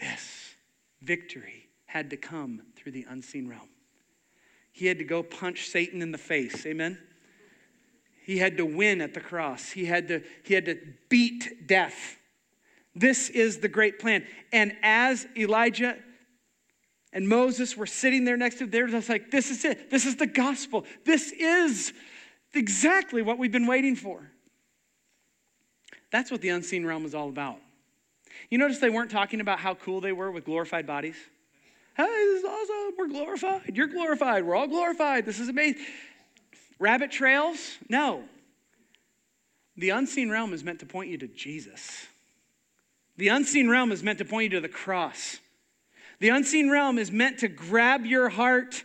This 0.00 0.54
victory 1.00 1.68
had 1.86 2.10
to 2.10 2.16
come 2.16 2.60
through 2.76 2.92
the 2.92 3.06
unseen 3.08 3.48
realm. 3.48 3.68
He 4.72 4.86
had 4.86 4.98
to 4.98 5.04
go 5.04 5.22
punch 5.22 5.68
Satan 5.68 6.02
in 6.02 6.12
the 6.12 6.18
face. 6.18 6.66
Amen? 6.66 6.98
He 8.24 8.38
had 8.38 8.56
to 8.56 8.64
win 8.64 9.02
at 9.02 9.12
the 9.12 9.20
cross. 9.20 9.70
He 9.70 9.84
had 9.84 10.08
to, 10.08 10.22
he 10.44 10.54
had 10.54 10.64
to 10.64 10.78
beat 11.10 11.66
death. 11.66 12.16
This 12.94 13.28
is 13.28 13.58
the 13.58 13.68
great 13.68 13.98
plan. 13.98 14.24
And 14.50 14.74
as 14.82 15.26
Elijah 15.36 15.96
and 17.12 17.28
Moses 17.28 17.76
were 17.76 17.86
sitting 17.86 18.24
there 18.24 18.38
next 18.38 18.56
to 18.56 18.64
him, 18.64 18.70
they're 18.70 18.86
just 18.86 19.10
like, 19.10 19.30
this 19.30 19.50
is 19.50 19.64
it. 19.64 19.90
This 19.90 20.06
is 20.06 20.16
the 20.16 20.26
gospel. 20.26 20.86
This 21.04 21.32
is 21.32 21.92
exactly 22.54 23.20
what 23.20 23.36
we've 23.36 23.52
been 23.52 23.66
waiting 23.66 23.94
for. 23.94 24.30
That's 26.10 26.30
what 26.30 26.40
the 26.40 26.48
unseen 26.48 26.86
realm 26.86 27.04
is 27.04 27.14
all 27.14 27.28
about. 27.28 27.58
You 28.48 28.56
notice 28.56 28.78
they 28.78 28.88
weren't 28.88 29.10
talking 29.10 29.40
about 29.40 29.58
how 29.58 29.74
cool 29.74 30.00
they 30.00 30.12
were 30.12 30.30
with 30.30 30.46
glorified 30.46 30.86
bodies? 30.86 31.16
Hey, 31.94 32.04
this 32.04 32.38
is 32.38 32.44
awesome. 32.44 32.94
We're 32.96 33.08
glorified. 33.08 33.76
You're 33.76 33.88
glorified. 33.88 34.44
We're 34.44 34.56
all 34.56 34.66
glorified. 34.66 35.26
This 35.26 35.40
is 35.40 35.48
amazing. 35.48 35.84
Rabbit 36.78 37.10
trails? 37.10 37.58
No. 37.88 38.24
The 39.76 39.90
unseen 39.90 40.30
realm 40.30 40.52
is 40.52 40.62
meant 40.62 40.80
to 40.80 40.86
point 40.86 41.10
you 41.10 41.18
to 41.18 41.28
Jesus. 41.28 42.06
The 43.16 43.28
unseen 43.28 43.68
realm 43.68 43.92
is 43.92 44.02
meant 44.02 44.18
to 44.18 44.24
point 44.24 44.44
you 44.44 44.58
to 44.58 44.60
the 44.60 44.68
cross. 44.68 45.38
The 46.20 46.28
unseen 46.30 46.70
realm 46.70 46.98
is 46.98 47.10
meant 47.10 47.38
to 47.40 47.48
grab 47.48 48.06
your 48.06 48.28
heart 48.28 48.84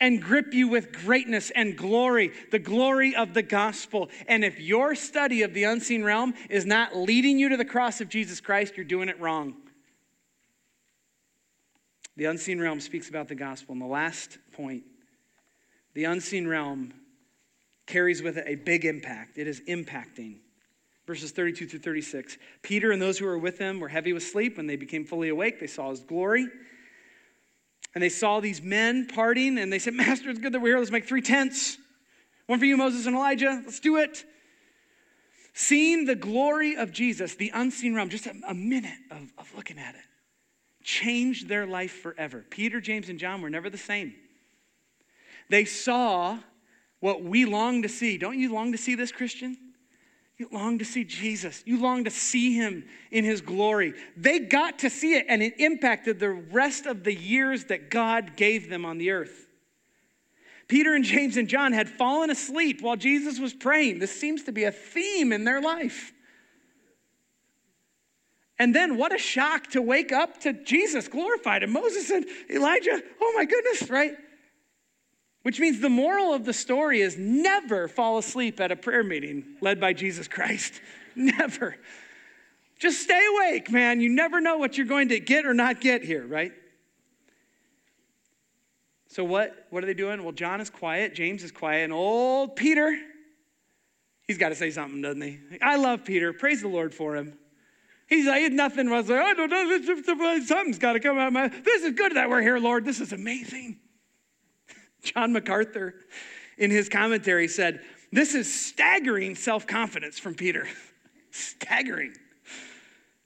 and 0.00 0.22
grip 0.22 0.54
you 0.54 0.68
with 0.68 0.92
greatness 0.92 1.50
and 1.50 1.76
glory, 1.76 2.32
the 2.50 2.58
glory 2.58 3.16
of 3.16 3.34
the 3.34 3.42
gospel. 3.42 4.10
And 4.28 4.44
if 4.44 4.60
your 4.60 4.94
study 4.94 5.42
of 5.42 5.54
the 5.54 5.64
unseen 5.64 6.04
realm 6.04 6.34
is 6.48 6.64
not 6.64 6.96
leading 6.96 7.38
you 7.38 7.48
to 7.48 7.56
the 7.56 7.64
cross 7.64 8.00
of 8.00 8.08
Jesus 8.08 8.40
Christ, 8.40 8.76
you're 8.76 8.84
doing 8.84 9.08
it 9.08 9.20
wrong. 9.20 9.56
The 12.16 12.26
unseen 12.26 12.60
realm 12.60 12.80
speaks 12.80 13.08
about 13.08 13.28
the 13.28 13.34
gospel. 13.34 13.72
And 13.72 13.82
the 13.82 13.86
last 13.86 14.38
point 14.52 14.84
the 15.94 16.04
unseen 16.04 16.46
realm 16.46 16.92
carries 17.88 18.22
with 18.22 18.38
it 18.38 18.44
a 18.46 18.54
big 18.54 18.84
impact. 18.84 19.36
It 19.36 19.48
is 19.48 19.60
impacting. 19.62 20.36
Verses 21.08 21.32
32 21.32 21.66
through 21.66 21.80
36. 21.80 22.38
Peter 22.62 22.92
and 22.92 23.02
those 23.02 23.18
who 23.18 23.26
were 23.26 23.38
with 23.38 23.58
him 23.58 23.80
were 23.80 23.88
heavy 23.88 24.12
with 24.12 24.22
sleep. 24.22 24.56
When 24.56 24.68
they 24.68 24.76
became 24.76 25.04
fully 25.04 25.30
awake, 25.30 25.58
they 25.58 25.66
saw 25.66 25.90
his 25.90 26.00
glory 26.00 26.46
and 27.94 28.02
they 28.02 28.08
saw 28.08 28.40
these 28.40 28.62
men 28.62 29.06
partying, 29.06 29.60
and 29.60 29.72
they 29.72 29.78
said, 29.78 29.94
Master, 29.94 30.30
it's 30.30 30.38
good 30.38 30.52
that 30.52 30.60
we're 30.60 30.68
here. 30.68 30.78
Let's 30.78 30.90
make 30.90 31.06
three 31.08 31.22
tents. 31.22 31.78
One 32.46 32.58
for 32.58 32.64
you, 32.64 32.76
Moses 32.76 33.06
and 33.06 33.16
Elijah. 33.16 33.62
Let's 33.64 33.80
do 33.80 33.96
it. 33.96 34.24
Seeing 35.52 36.04
the 36.04 36.14
glory 36.14 36.76
of 36.76 36.92
Jesus, 36.92 37.34
the 37.34 37.50
unseen 37.52 37.94
realm, 37.94 38.08
just 38.08 38.26
a, 38.26 38.34
a 38.46 38.54
minute 38.54 38.98
of, 39.10 39.32
of 39.38 39.52
looking 39.56 39.78
at 39.78 39.94
it, 39.94 40.02
changed 40.84 41.48
their 41.48 41.66
life 41.66 41.90
forever. 41.90 42.44
Peter, 42.48 42.80
James, 42.80 43.08
and 43.08 43.18
John 43.18 43.42
were 43.42 43.50
never 43.50 43.68
the 43.68 43.78
same. 43.78 44.14
They 45.50 45.64
saw 45.64 46.38
what 47.00 47.22
we 47.22 47.44
long 47.44 47.82
to 47.82 47.88
see. 47.88 48.18
Don't 48.18 48.38
you 48.38 48.52
long 48.52 48.72
to 48.72 48.78
see 48.78 48.94
this, 48.94 49.12
Christian? 49.12 49.56
You 50.36 50.48
long 50.52 50.78
to 50.78 50.84
see 50.84 51.04
Jesus. 51.04 51.62
You 51.66 51.80
long 51.80 52.04
to 52.04 52.10
see 52.10 52.54
him 52.54 52.84
in 53.10 53.24
his 53.24 53.40
glory. 53.40 53.94
They 54.16 54.38
got 54.38 54.80
to 54.80 54.90
see 54.90 55.14
it, 55.14 55.26
and 55.28 55.42
it 55.42 55.54
impacted 55.58 56.20
the 56.20 56.30
rest 56.30 56.86
of 56.86 57.02
the 57.02 57.14
years 57.14 57.64
that 57.64 57.90
God 57.90 58.36
gave 58.36 58.70
them 58.70 58.84
on 58.84 58.98
the 58.98 59.10
earth. 59.10 59.46
Peter 60.68 60.94
and 60.94 61.04
James 61.04 61.36
and 61.36 61.48
John 61.48 61.72
had 61.72 61.88
fallen 61.88 62.30
asleep 62.30 62.82
while 62.82 62.96
Jesus 62.96 63.40
was 63.40 63.54
praying. 63.54 63.98
This 63.98 64.12
seems 64.18 64.44
to 64.44 64.52
be 64.52 64.64
a 64.64 64.70
theme 64.70 65.32
in 65.32 65.44
their 65.44 65.60
life. 65.60 66.12
And 68.60 68.74
then 68.74 68.96
what 68.96 69.14
a 69.14 69.18
shock 69.18 69.68
to 69.68 69.82
wake 69.82 70.12
up 70.12 70.40
to 70.40 70.52
Jesus 70.52 71.08
glorified 71.08 71.62
and 71.62 71.72
Moses 71.72 72.10
and 72.10 72.26
Elijah. 72.50 73.00
Oh 73.20 73.32
my 73.36 73.44
goodness, 73.44 73.88
right? 73.88 74.12
Which 75.42 75.60
means 75.60 75.80
the 75.80 75.88
moral 75.88 76.34
of 76.34 76.44
the 76.44 76.52
story 76.52 77.00
is 77.00 77.16
never 77.16 77.88
fall 77.88 78.18
asleep 78.18 78.60
at 78.60 78.72
a 78.72 78.76
prayer 78.76 79.04
meeting 79.04 79.44
led 79.60 79.80
by 79.80 79.92
Jesus 79.92 80.28
Christ. 80.28 80.80
Never. 81.14 81.76
Just 82.78 83.02
stay 83.02 83.26
awake, 83.34 83.70
man. 83.70 84.00
You 84.00 84.08
never 84.08 84.40
know 84.40 84.58
what 84.58 84.76
you're 84.76 84.86
going 84.86 85.08
to 85.08 85.18
get 85.18 85.46
or 85.46 85.54
not 85.54 85.80
get 85.80 86.04
here, 86.04 86.24
right? 86.26 86.52
So 89.08 89.24
what 89.24 89.66
what 89.70 89.82
are 89.82 89.86
they 89.86 89.94
doing? 89.94 90.22
Well, 90.22 90.32
John 90.32 90.60
is 90.60 90.70
quiet, 90.70 91.14
James 91.14 91.42
is 91.42 91.50
quiet, 91.50 91.84
and 91.84 91.92
old 91.92 92.54
Peter, 92.54 92.96
he's 94.28 94.38
got 94.38 94.50
to 94.50 94.54
say 94.54 94.70
something, 94.70 95.02
doesn't 95.02 95.22
he? 95.22 95.38
I 95.60 95.76
love 95.76 96.04
Peter. 96.04 96.32
Praise 96.32 96.60
the 96.60 96.68
Lord 96.68 96.94
for 96.94 97.16
him. 97.16 97.36
He's 98.06 98.26
like, 98.26 98.52
nothing 98.52 98.90
was 98.90 99.08
like, 99.08 99.20
I 99.20 99.34
don't 99.34 99.50
know, 99.50 100.40
something's 100.44 100.78
got 100.78 100.92
to 100.92 101.00
come 101.00 101.18
out 101.18 101.28
of 101.28 101.32
my. 101.32 101.48
This 101.48 101.82
is 101.82 101.94
good 101.94 102.14
that 102.14 102.30
we're 102.30 102.42
here, 102.42 102.58
Lord. 102.58 102.84
This 102.84 103.00
is 103.00 103.12
amazing. 103.12 103.80
John 105.02 105.32
MacArthur, 105.32 105.94
in 106.56 106.70
his 106.70 106.88
commentary, 106.88 107.48
said, 107.48 107.80
This 108.12 108.34
is 108.34 108.52
staggering 108.52 109.34
self 109.34 109.66
confidence 109.66 110.18
from 110.18 110.34
Peter. 110.34 110.66
staggering. 111.30 112.14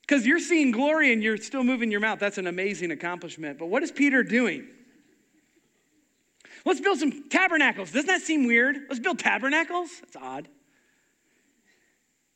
Because 0.03 0.27
you're 0.27 0.41
seeing 0.41 0.73
glory 0.73 1.13
and 1.13 1.23
you're 1.23 1.39
still 1.39 1.65
moving 1.65 1.91
your 1.91 2.01
mouth. 2.01 2.19
That's 2.19 2.39
an 2.39 2.47
amazing 2.47 2.91
accomplishment. 2.91 3.59
But 3.59 3.67
what 3.67 3.83
is 3.83 3.91
Peter 3.91 4.23
doing? 4.23 4.67
Let's 6.65 6.81
build 6.81 6.99
some 6.99 7.29
tabernacles. 7.29 7.93
Doesn't 7.93 8.07
that 8.07 8.21
seem 8.21 8.47
weird? 8.47 8.77
Let's 8.89 9.01
build 9.01 9.19
tabernacles. 9.19 9.89
That's 10.01 10.17
odd. 10.17 10.49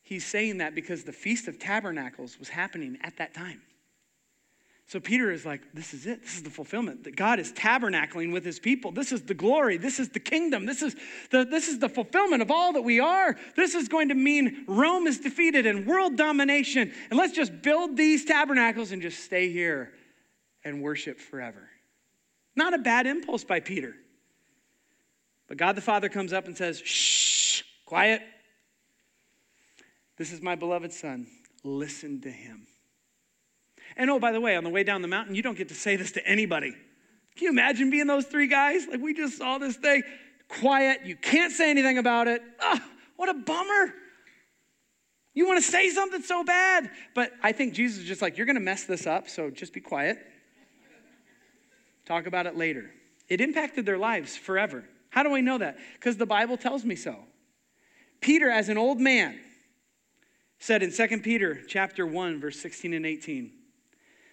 He's 0.03 0.25
saying 0.25 0.59
that 0.59 0.75
because 0.75 1.05
the 1.05 1.13
Feast 1.13 1.49
of 1.49 1.59
Tabernacles 1.59 2.39
was 2.39 2.49
happening 2.49 2.97
at 3.03 3.17
that 3.17 3.35
time. 3.35 3.61
So 4.89 5.01
Peter 5.01 5.33
is 5.33 5.45
like, 5.45 5.63
this 5.75 5.93
is 5.93 6.07
it. 6.07 6.23
This 6.23 6.37
is 6.37 6.45
the 6.45 6.51
fulfillment. 6.51 7.05
That 7.05 7.17
God 7.17 7.41
is 7.41 7.53
tabernacling 7.53 8.33
with 8.33 8.45
his 8.45 8.61
people. 8.61 8.93
This 8.93 9.11
is 9.11 9.23
the 9.23 9.35
glory. 9.35 9.79
This 9.79 9.99
is 9.99 10.11
the 10.11 10.21
kingdom. 10.21 10.65
This 10.65 10.81
is 10.81 10.95
the, 11.33 11.45
this 11.45 11.67
is 11.67 11.81
the 11.81 11.89
fulfillment 11.89 12.41
of 12.41 12.53
all 12.53 12.73
that 12.75 12.83
we 12.83 13.01
are. 13.01 13.37
This 13.57 13.75
is 13.75 13.89
going 13.89 14.11
to 14.11 14.15
mean 14.15 14.65
Rome 14.69 15.09
is 15.09 15.19
defeated 15.19 15.67
and 15.67 15.87
world 15.87 16.17
domination. 16.17 16.93
And 17.11 17.19
let's 17.19 17.33
just 17.33 17.63
build 17.63 17.97
these 17.97 18.25
tabernacles 18.25 18.93
and 18.93 19.03
just 19.03 19.25
stay 19.25 19.51
here 19.51 19.93
and 20.65 20.81
worship 20.81 21.19
forever. 21.19 21.69
Not 22.55 22.73
a 22.73 22.79
bad 22.79 23.09
impulse 23.09 23.43
by 23.43 23.59
Peter. 23.59 23.97
But 25.49 25.57
God 25.57 25.77
the 25.77 25.81
Father 25.81 26.09
comes 26.09 26.33
up 26.33 26.47
and 26.47 26.57
says, 26.57 26.79
shh, 26.79 27.63
quiet. 27.87 28.23
This 30.17 30.33
is 30.33 30.41
my 30.41 30.55
beloved 30.55 30.93
son. 30.93 31.27
Listen 31.65 32.21
to 32.21 32.31
him. 32.31 32.69
And 33.97 34.11
oh, 34.11 34.19
by 34.19 34.33
the 34.33 34.41
way, 34.41 34.57
on 34.57 34.65
the 34.65 34.71
way 34.71 34.83
down 34.83 35.03
the 35.03 35.09
mountain, 35.09 35.35
you 35.35 35.43
don't 35.43 35.57
get 35.57 35.69
to 35.69 35.75
say 35.75 35.97
this 35.97 36.13
to 36.13 36.27
anybody. 36.27 36.71
Can 36.71 37.45
you 37.45 37.51
imagine 37.51 37.91
being 37.91 38.07
those 38.07 38.27
three 38.27 38.47
guys? 38.47 38.87
Like, 38.91 39.01
we 39.01 39.15
just 39.15 39.39
saw 39.39 39.59
this 39.59 39.77
thing, 39.77 40.03
quiet, 40.49 41.01
you 41.05 41.17
can't 41.17 41.53
say 41.53 41.71
anything 41.71 41.99
about 41.99 42.29
it. 42.29 42.43
Oh, 42.61 42.79
what 43.17 43.29
a 43.29 43.35
bummer. 43.35 43.95
You 45.35 45.47
want 45.47 45.63
to 45.63 45.71
say 45.71 45.91
something 45.91 46.23
so 46.23 46.45
bad. 46.45 46.91
But 47.15 47.33
I 47.43 47.53
think 47.53 47.75
Jesus 47.75 47.99
is 48.03 48.09
just 48.09 48.23
like, 48.23 48.37
you're 48.37 48.47
going 48.47 48.57
to 48.57 48.63
mess 48.63 48.85
this 48.85 49.07
up, 49.07 49.29
so 49.29 49.51
just 49.51 49.73
be 49.73 49.81
quiet. 49.81 50.19
Talk 52.07 52.27
about 52.27 52.47
it 52.47 52.57
later. 52.57 52.91
It 53.29 53.41
impacted 53.41 53.85
their 53.85 53.99
lives 53.99 54.37
forever. 54.37 54.85
How 55.11 55.23
do 55.23 55.35
I 55.35 55.41
know 55.41 55.59
that? 55.59 55.77
Because 55.95 56.17
the 56.17 56.27
Bible 56.27 56.57
tells 56.57 56.85
me 56.85 56.95
so. 56.95 57.17
Peter, 58.21 58.51
as 58.51 58.69
an 58.69 58.79
old 58.79 59.01
man, 59.01 59.39
said 60.59 60.83
in 60.83 60.93
2 60.93 61.21
Peter 61.21 61.61
chapter 61.69 62.07
1, 62.07 62.41
verse 62.41 62.59
16 62.59 62.95
and 62.95 63.05
18, 63.05 63.51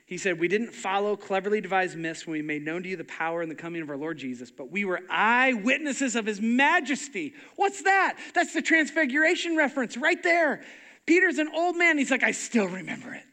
he 0.05 0.17
said, 0.17 0.39
We 0.39 0.47
didn't 0.47 0.73
follow 0.73 1.15
cleverly 1.15 1.61
devised 1.61 1.97
myths 1.97 2.27
when 2.27 2.33
we 2.33 2.41
made 2.41 2.63
known 2.63 2.83
to 2.83 2.89
you 2.89 2.97
the 2.97 3.03
power 3.05 3.41
and 3.41 3.49
the 3.49 3.55
coming 3.55 3.81
of 3.81 3.89
our 3.89 3.97
Lord 3.97 4.17
Jesus, 4.17 4.51
but 4.51 4.71
we 4.71 4.85
were 4.85 5.01
eyewitnesses 5.09 6.15
of 6.15 6.25
his 6.25 6.41
majesty. 6.41 7.33
What's 7.55 7.83
that? 7.83 8.17
That's 8.33 8.53
the 8.53 8.61
transfiguration 8.61 9.55
reference 9.55 9.95
right 9.97 10.21
there. 10.21 10.63
Peter's 11.05 11.37
an 11.37 11.49
old 11.53 11.77
man. 11.77 11.97
He's 11.97 12.11
like, 12.11 12.23
I 12.23 12.31
still 12.31 12.67
remember 12.67 13.13
it 13.13 13.23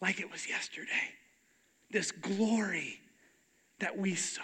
like 0.00 0.20
it 0.20 0.30
was 0.30 0.48
yesterday. 0.48 0.90
this 1.90 2.10
glory 2.10 3.00
that 3.78 3.96
we 3.96 4.14
saw. 4.14 4.42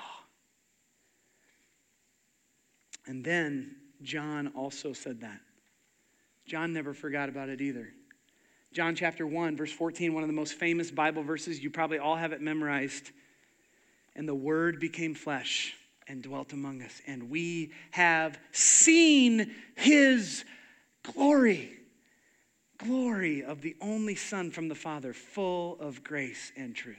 And 3.06 3.24
then 3.24 3.74
John 4.02 4.48
also 4.56 4.92
said 4.92 5.20
that. 5.22 5.40
John 6.46 6.72
never 6.72 6.94
forgot 6.94 7.28
about 7.28 7.48
it 7.48 7.60
either. 7.60 7.92
John 8.72 8.94
chapter 8.94 9.26
1, 9.26 9.56
verse 9.56 9.72
14, 9.72 10.14
one 10.14 10.22
of 10.22 10.28
the 10.28 10.34
most 10.34 10.54
famous 10.54 10.92
Bible 10.92 11.24
verses. 11.24 11.60
You 11.60 11.70
probably 11.70 11.98
all 11.98 12.14
have 12.14 12.32
it 12.32 12.40
memorized. 12.40 13.10
And 14.14 14.28
the 14.28 14.34
Word 14.34 14.78
became 14.78 15.14
flesh 15.14 15.74
and 16.06 16.22
dwelt 16.22 16.52
among 16.52 16.82
us, 16.82 17.00
and 17.06 17.30
we 17.30 17.72
have 17.92 18.38
seen 18.52 19.54
his 19.76 20.44
glory. 21.02 21.78
Glory 22.78 23.44
of 23.44 23.60
the 23.60 23.76
only 23.80 24.14
Son 24.14 24.50
from 24.50 24.68
the 24.68 24.74
Father, 24.74 25.12
full 25.12 25.78
of 25.80 26.02
grace 26.02 26.50
and 26.56 26.74
truth. 26.74 26.96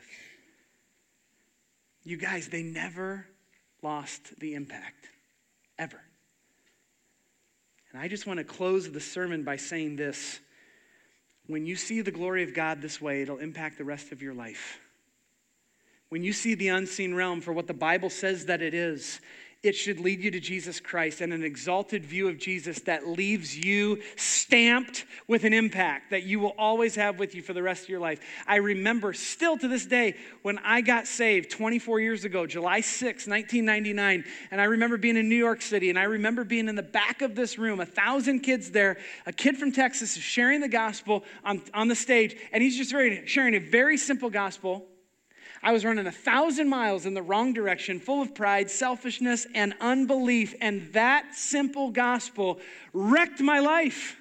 You 2.03 2.17
guys, 2.17 2.47
they 2.47 2.63
never 2.63 3.25
lost 3.81 4.39
the 4.39 4.55
impact, 4.55 5.09
ever. 5.77 6.01
And 7.91 8.01
I 8.01 8.07
just 8.07 8.27
want 8.27 8.37
to 8.37 8.43
close 8.43 8.89
the 8.89 9.01
sermon 9.01 9.43
by 9.43 9.57
saying 9.57 9.95
this. 9.97 10.39
When 11.47 11.65
you 11.65 11.75
see 11.75 12.01
the 12.01 12.11
glory 12.11 12.43
of 12.43 12.53
God 12.53 12.81
this 12.81 13.01
way, 13.01 13.21
it'll 13.21 13.39
impact 13.39 13.77
the 13.77 13.83
rest 13.83 14.11
of 14.11 14.21
your 14.21 14.33
life. 14.33 14.79
When 16.09 16.23
you 16.23 16.33
see 16.33 16.55
the 16.55 16.69
unseen 16.69 17.13
realm 17.13 17.41
for 17.41 17.53
what 17.53 17.67
the 17.67 17.73
Bible 17.73 18.09
says 18.09 18.45
that 18.47 18.61
it 18.61 18.73
is, 18.73 19.21
it 19.63 19.75
should 19.75 19.99
lead 19.99 20.23
you 20.23 20.31
to 20.31 20.39
Jesus 20.39 20.79
Christ 20.79 21.21
and 21.21 21.31
an 21.31 21.43
exalted 21.43 22.03
view 22.03 22.27
of 22.27 22.39
Jesus 22.39 22.79
that 22.81 23.07
leaves 23.07 23.55
you 23.55 24.01
stamped 24.15 25.05
with 25.27 25.43
an 25.43 25.53
impact 25.53 26.09
that 26.09 26.23
you 26.23 26.39
will 26.39 26.55
always 26.57 26.95
have 26.95 27.19
with 27.19 27.35
you 27.35 27.43
for 27.43 27.53
the 27.53 27.61
rest 27.61 27.83
of 27.83 27.89
your 27.89 27.99
life. 27.99 28.19
I 28.47 28.55
remember 28.55 29.13
still 29.13 29.59
to 29.59 29.67
this 29.67 29.85
day 29.85 30.15
when 30.41 30.57
I 30.59 30.81
got 30.81 31.05
saved 31.05 31.51
24 31.51 31.99
years 31.99 32.25
ago, 32.25 32.47
July 32.47 32.81
6, 32.81 33.27
1999, 33.27 34.25
and 34.49 34.59
I 34.59 34.63
remember 34.63 34.97
being 34.97 35.15
in 35.15 35.29
New 35.29 35.35
York 35.35 35.61
City 35.61 35.91
and 35.91 35.99
I 35.99 36.03
remember 36.03 36.43
being 36.43 36.67
in 36.67 36.75
the 36.75 36.81
back 36.81 37.21
of 37.21 37.35
this 37.35 37.59
room, 37.59 37.79
a 37.79 37.85
thousand 37.85 38.39
kids 38.39 38.71
there, 38.71 38.97
a 39.27 39.33
kid 39.33 39.57
from 39.57 39.71
Texas 39.71 40.17
is 40.17 40.23
sharing 40.23 40.61
the 40.61 40.69
gospel 40.69 41.23
on, 41.43 41.61
on 41.75 41.87
the 41.87 41.95
stage, 41.95 42.35
and 42.51 42.63
he's 42.63 42.75
just 42.75 42.89
sharing 43.29 43.53
a 43.53 43.59
very 43.59 43.97
simple 43.97 44.31
gospel 44.31 44.87
I 45.63 45.71
was 45.71 45.85
running 45.85 46.07
a 46.07 46.11
thousand 46.11 46.69
miles 46.69 47.05
in 47.05 47.13
the 47.13 47.21
wrong 47.21 47.53
direction, 47.53 47.99
full 47.99 48.21
of 48.21 48.33
pride, 48.33 48.69
selfishness, 48.71 49.45
and 49.53 49.75
unbelief. 49.79 50.55
And 50.59 50.91
that 50.93 51.35
simple 51.35 51.91
gospel 51.91 52.59
wrecked 52.93 53.41
my 53.41 53.59
life. 53.59 54.17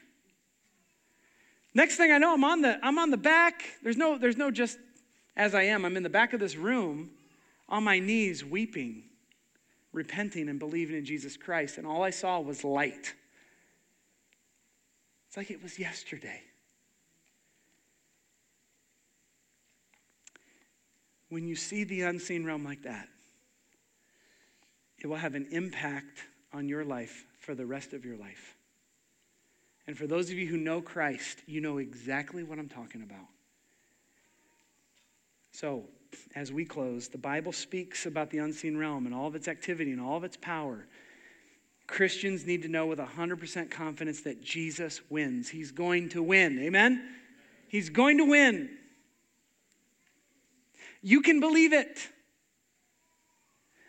Next 1.74 1.96
thing 1.96 2.12
I 2.12 2.18
know, 2.18 2.34
I'm 2.34 2.44
on 2.44 2.60
the, 2.60 2.78
I'm 2.84 2.98
on 2.98 3.10
the 3.10 3.16
back. 3.16 3.62
There's 3.82 3.96
no, 3.96 4.18
there's 4.18 4.36
no 4.36 4.50
just 4.50 4.78
as 5.36 5.54
I 5.54 5.62
am. 5.62 5.84
I'm 5.84 5.96
in 5.96 6.02
the 6.02 6.10
back 6.10 6.32
of 6.32 6.40
this 6.40 6.56
room 6.56 7.10
on 7.68 7.84
my 7.84 8.00
knees 8.00 8.44
weeping, 8.44 9.04
repenting, 9.92 10.48
and 10.48 10.58
believing 10.58 10.96
in 10.96 11.04
Jesus 11.04 11.36
Christ. 11.36 11.78
And 11.78 11.86
all 11.86 12.02
I 12.02 12.10
saw 12.10 12.40
was 12.40 12.64
light. 12.64 13.14
It's 15.28 15.36
like 15.36 15.50
it 15.50 15.62
was 15.62 15.78
yesterday. 15.78 16.42
When 21.30 21.46
you 21.46 21.56
see 21.56 21.84
the 21.84 22.02
unseen 22.02 22.44
realm 22.44 22.64
like 22.64 22.82
that, 22.82 23.08
it 24.98 25.06
will 25.06 25.16
have 25.16 25.34
an 25.34 25.48
impact 25.50 26.18
on 26.52 26.68
your 26.68 26.84
life 26.84 27.24
for 27.40 27.54
the 27.54 27.64
rest 27.64 27.94
of 27.94 28.04
your 28.04 28.16
life. 28.16 28.56
And 29.86 29.96
for 29.96 30.06
those 30.06 30.30
of 30.30 30.36
you 30.36 30.46
who 30.46 30.56
know 30.56 30.82
Christ, 30.82 31.38
you 31.46 31.60
know 31.60 31.78
exactly 31.78 32.42
what 32.42 32.58
I'm 32.58 32.68
talking 32.68 33.02
about. 33.02 33.26
So, 35.52 35.84
as 36.34 36.52
we 36.52 36.64
close, 36.64 37.08
the 37.08 37.18
Bible 37.18 37.52
speaks 37.52 38.06
about 38.06 38.30
the 38.30 38.38
unseen 38.38 38.76
realm 38.76 39.06
and 39.06 39.14
all 39.14 39.26
of 39.26 39.34
its 39.34 39.48
activity 39.48 39.92
and 39.92 40.00
all 40.00 40.16
of 40.16 40.24
its 40.24 40.36
power. 40.36 40.86
Christians 41.86 42.46
need 42.46 42.62
to 42.62 42.68
know 42.68 42.86
with 42.86 42.98
100% 42.98 43.70
confidence 43.70 44.22
that 44.22 44.42
Jesus 44.42 45.00
wins. 45.10 45.48
He's 45.48 45.72
going 45.72 46.08
to 46.10 46.22
win. 46.22 46.58
Amen? 46.60 47.02
He's 47.68 47.90
going 47.90 48.18
to 48.18 48.24
win. 48.24 48.70
You 51.02 51.22
can 51.22 51.40
believe 51.40 51.72
it. 51.72 52.08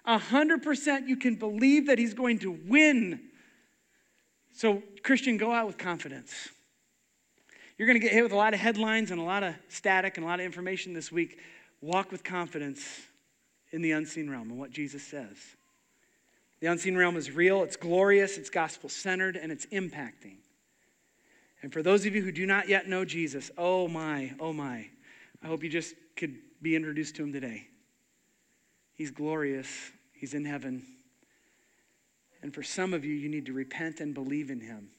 A 0.06 0.18
hundred 0.18 0.64
percent, 0.64 1.08
you 1.08 1.16
can 1.16 1.36
believe 1.36 1.88
that 1.88 2.00
he's 2.00 2.14
going 2.14 2.40
to 2.40 2.52
win. 2.52 3.20
So, 4.54 4.82
Christian, 5.04 5.38
go 5.38 5.52
out 5.52 5.68
with 5.68 5.78
confidence. 5.78 6.50
You're 7.78 7.88
going 7.88 8.00
to 8.00 8.06
get 8.06 8.14
hit 8.14 8.24
with 8.24 8.32
a 8.32 8.38
lot 8.38 8.54
of 8.54 8.60
headlines 8.60 9.12
and 9.12 9.20
a 9.20 9.24
lot 9.24 9.44
of 9.44 9.56
static 9.68 10.18
and 10.18 10.26
a 10.26 10.30
lot 10.30 10.40
of 10.40 10.46
information 10.46 10.94
this 10.94 11.12
week. 11.12 11.40
Walk 11.82 12.12
with 12.12 12.24
confidence 12.24 13.02
in 13.72 13.82
the 13.82 13.92
unseen 13.92 14.30
realm 14.30 14.50
and 14.50 14.60
what 14.60 14.72
Jesus 14.72 15.04
says. 15.04 15.38
The 16.60 16.68
unseen 16.68 16.96
realm 16.96 17.18
is 17.18 17.32
real, 17.32 17.64
it's 17.64 17.76
glorious, 17.76 18.38
it's 18.38 18.52
gospel 18.52 18.88
centered, 18.88 19.36
and 19.36 19.52
it's 19.52 19.66
impacting. 19.68 20.38
And 21.64 21.74
for 21.74 21.82
those 21.82 22.06
of 22.06 22.16
you 22.16 22.22
who 22.22 22.32
do 22.32 22.46
not 22.46 22.70
yet 22.70 22.88
know 22.88 23.04
Jesus, 23.04 23.50
oh 23.58 23.88
my, 23.88 24.34
oh 24.40 24.54
my, 24.54 24.88
I 25.44 25.48
hope 25.48 25.64
you 25.64 25.70
just 25.70 25.96
could 26.16 26.38
be 26.62 26.76
introduced 26.76 27.16
to 27.16 27.24
him 27.24 27.34
today. 27.34 27.68
He's 28.94 29.12
glorious, 29.12 29.68
he's 30.14 30.34
in 30.34 30.46
heaven. 30.46 30.84
And 32.42 32.54
for 32.54 32.64
some 32.64 32.94
of 32.94 33.06
you, 33.06 33.14
you 33.14 33.30
need 33.30 33.46
to 33.48 33.54
repent 33.54 34.00
and 34.00 34.14
believe 34.14 34.50
in 34.50 34.60
him. 34.60 34.90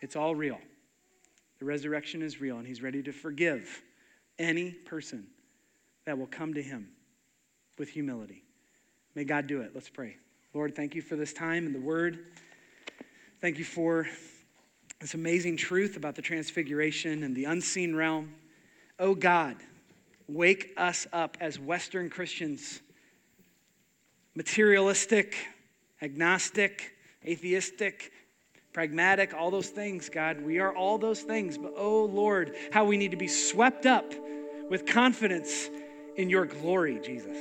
It's 0.00 0.16
all 0.16 0.34
real. 0.34 0.58
The 1.58 1.64
resurrection 1.64 2.22
is 2.22 2.40
real, 2.40 2.58
and 2.58 2.66
he's 2.66 2.82
ready 2.82 3.02
to 3.02 3.12
forgive 3.12 3.82
any 4.38 4.70
person 4.70 5.26
that 6.04 6.18
will 6.18 6.26
come 6.26 6.54
to 6.54 6.62
him 6.62 6.88
with 7.78 7.88
humility. 7.88 8.44
May 9.14 9.24
God 9.24 9.46
do 9.46 9.60
it. 9.60 9.72
Let's 9.74 9.88
pray. 9.88 10.16
Lord, 10.52 10.74
thank 10.74 10.94
you 10.94 11.02
for 11.02 11.16
this 11.16 11.32
time 11.32 11.66
and 11.66 11.74
the 11.74 11.80
word. 11.80 12.26
Thank 13.40 13.58
you 13.58 13.64
for 13.64 14.08
this 15.00 15.14
amazing 15.14 15.56
truth 15.56 15.96
about 15.96 16.14
the 16.14 16.22
transfiguration 16.22 17.22
and 17.22 17.34
the 17.34 17.44
unseen 17.44 17.94
realm. 17.94 18.34
Oh 18.98 19.14
God, 19.14 19.56
wake 20.28 20.72
us 20.76 21.06
up 21.12 21.36
as 21.40 21.58
Western 21.58 22.10
Christians 22.10 22.80
materialistic, 24.36 25.36
agnostic, 26.02 26.96
atheistic, 27.24 28.12
pragmatic, 28.72 29.32
all 29.32 29.50
those 29.50 29.68
things, 29.68 30.08
God. 30.08 30.40
We 30.40 30.58
are 30.58 30.74
all 30.74 30.98
those 30.98 31.20
things. 31.22 31.56
But 31.56 31.74
oh 31.76 32.04
Lord, 32.06 32.56
how 32.72 32.84
we 32.84 32.96
need 32.96 33.12
to 33.12 33.16
be 33.16 33.28
swept 33.28 33.86
up 33.86 34.12
with 34.68 34.86
confidence 34.86 35.68
in 36.16 36.30
your 36.30 36.46
glory, 36.46 36.98
Jesus. 37.00 37.36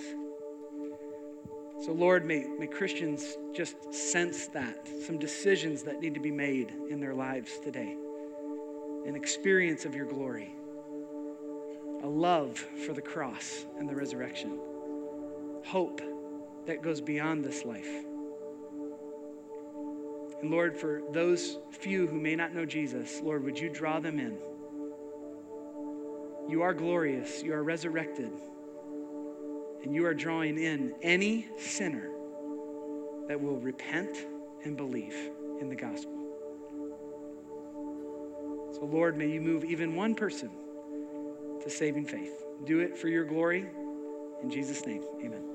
So, 1.84 1.92
Lord, 1.92 2.26
may, 2.26 2.46
may 2.60 2.68
Christians 2.68 3.36
just 3.54 3.94
sense 3.94 4.48
that, 4.48 4.88
some 5.06 5.18
decisions 5.18 5.84
that 5.84 6.00
need 6.00 6.14
to 6.14 6.22
be 6.22 6.32
made 6.32 6.72
in 6.90 7.02
their 7.02 7.14
lives 7.14 7.60
today, 7.60 7.98
an 9.06 9.16
experience 9.16 9.84
of 9.84 9.94
your 9.94 10.06
glory 10.06 10.56
a 12.04 12.08
love 12.08 12.58
for 12.86 12.94
the 12.94 13.02
cross 13.02 13.66
and 13.80 13.88
the 13.88 13.96
resurrection, 13.96 14.60
hope 15.66 16.02
that 16.68 16.82
goes 16.82 17.00
beyond 17.00 17.44
this 17.44 17.64
life. 17.64 17.90
And 20.42 20.52
Lord, 20.52 20.76
for 20.78 21.02
those 21.14 21.58
few 21.72 22.06
who 22.06 22.20
may 22.20 22.36
not 22.36 22.54
know 22.54 22.66
Jesus, 22.66 23.22
Lord, 23.22 23.46
would 23.46 23.58
you 23.58 23.70
draw 23.70 24.02
them 24.02 24.20
in? 24.20 24.38
You 26.50 26.62
are 26.62 26.74
glorious, 26.74 27.42
you 27.42 27.54
are 27.54 27.64
resurrected, 27.64 28.32
and 29.84 29.96
you 29.96 30.06
are 30.06 30.14
drawing 30.14 30.60
in 30.60 30.94
any 31.02 31.48
sinner 31.58 32.10
that 33.30 33.40
will 33.40 33.58
repent 33.58 34.28
and 34.66 34.76
believe 34.76 35.16
in 35.62 35.70
the 35.70 35.76
gospel. 35.76 36.12
So, 38.74 38.84
Lord, 38.84 39.18
may 39.18 39.30
you 39.30 39.40
move 39.40 39.64
even 39.64 39.96
one 39.96 40.16
person 40.16 40.50
to 41.64 41.70
saving 41.70 42.06
faith. 42.06 42.44
Do 42.66 42.80
it 42.80 42.98
for 42.98 43.08
your 43.08 43.24
glory. 43.24 43.66
In 44.42 44.50
Jesus' 44.50 44.86
name, 44.86 45.04
amen. 45.24 45.53